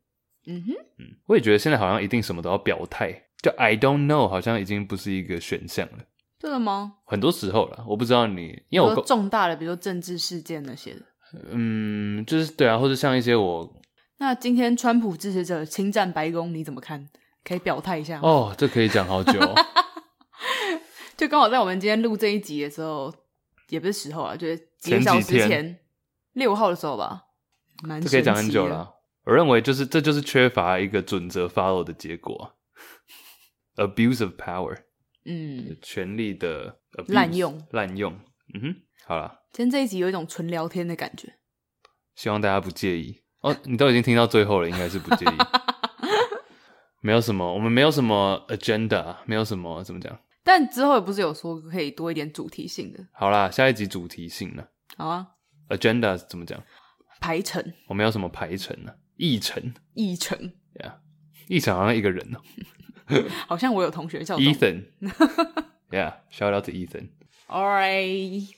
[0.47, 3.13] 嗯哼，嗯，我也觉得现在好像一定什么都要表态，
[3.43, 5.99] 就 I don't know 好像已经不是一个选项了。
[6.39, 6.95] 真的吗？
[7.05, 11.03] 很多时候了，我不知道你，因为我重大的，比如说政治事件那些的，
[11.51, 13.71] 嗯，就是对啊，或者像一些我，
[14.19, 17.09] 那今天川普支持者侵占白宫，你怎么看？
[17.45, 18.29] 可以表态一下吗？
[18.29, 19.55] 哦，这可以讲好久哦，
[21.17, 23.13] 就刚好在我们今天录这一集的时候，
[23.69, 25.49] 也不是时候啊，就是几个小时前。
[25.49, 25.79] 前
[26.39, 27.25] 六号的时候吧，
[27.83, 28.95] 蛮这可以讲很久了。
[29.25, 32.57] 我认为就是这就是缺乏一个准则 follow 的结果
[33.77, 34.85] ，abuse of power，
[35.27, 38.15] 嗯，权力的滥用滥用，
[38.55, 41.35] 嗯哼，好了，今天这一集有一种纯聊天的感觉，
[42.15, 43.55] 希望大家不介意哦。
[43.65, 45.37] 你都已经听到最后了，应该是不介意，
[47.03, 53.07] 没有什么，我们没有什么 agenda，没有什么怎么讲，但之后也不是有说可以多一点主题性的。
[53.13, 54.69] 好啦，下一集主题性了？
[54.97, 55.27] 好啊
[55.69, 56.63] ，agenda 怎么讲？
[57.21, 58.93] 排程，我们有什么排程呢？
[59.17, 60.93] 议程，议程，Yeah，
[61.49, 62.41] 议程好像一个人哦，
[63.49, 67.09] 好像我有同学叫 Ethan，Yeah，shout out to Ethan。
[67.49, 68.51] Alright，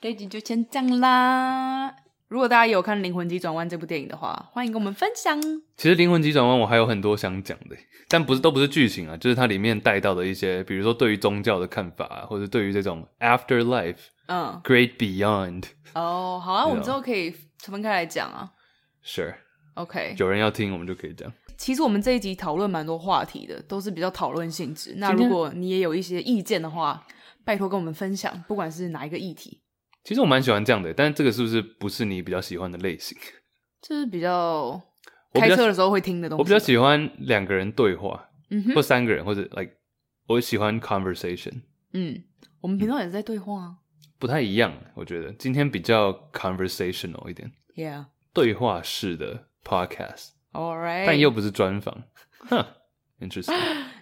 [0.00, 1.94] 这集就先这样啦。
[2.28, 5.40] 如果大家有看《灵魂急转弯》这部电影的话，欢迎跟我们分享。
[5.76, 7.76] 其实《灵魂急转弯》我还有很多想讲的，
[8.08, 13.96] 但不是都不是剧情啊，就是它里面带到的一些，比如说对于宗教的看法啊，或者对于这种 afterlife，
[14.28, 15.64] 嗯，great beyond。
[15.94, 18.52] 哦，好啊，我们之后可以分开来讲啊。
[19.04, 19.34] Sure。
[19.74, 21.32] OK，有人要听，我们就可以讲。
[21.56, 24.94] 其实我们这一集讨论蛮多话题的，都是比较讨论性质。
[24.96, 27.04] 那如果你也有一些意见的话，
[27.44, 29.60] 拜托跟我们分享，不管是哪一个议题。
[30.04, 33.16] 其实我蛮喜欢这样的，但是这个是不是不是你比较喜欢的类型？
[33.80, 34.80] 就是比较
[35.32, 36.40] 开车的时候会听的东西。
[36.40, 39.72] 我比较喜欢两个人对话，嗯哼，或三个人，或者 like
[40.26, 41.62] 我喜欢 conversation。
[41.92, 42.22] 嗯，
[42.60, 43.76] 我们平常也是在对话啊，
[44.18, 44.72] 不太一样。
[44.94, 49.44] 我觉得今天比较 conversational 一点，Yeah，对话式的。
[49.64, 52.04] Podcast，All right，但又不是专访，
[52.48, 52.64] 哼
[53.20, 53.54] ，Interesting。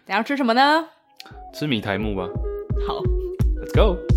[0.07, 0.89] 你要吃什么呢？
[1.53, 2.29] 吃米苔木吧。
[2.87, 3.03] 好
[3.61, 4.16] ，Let's go。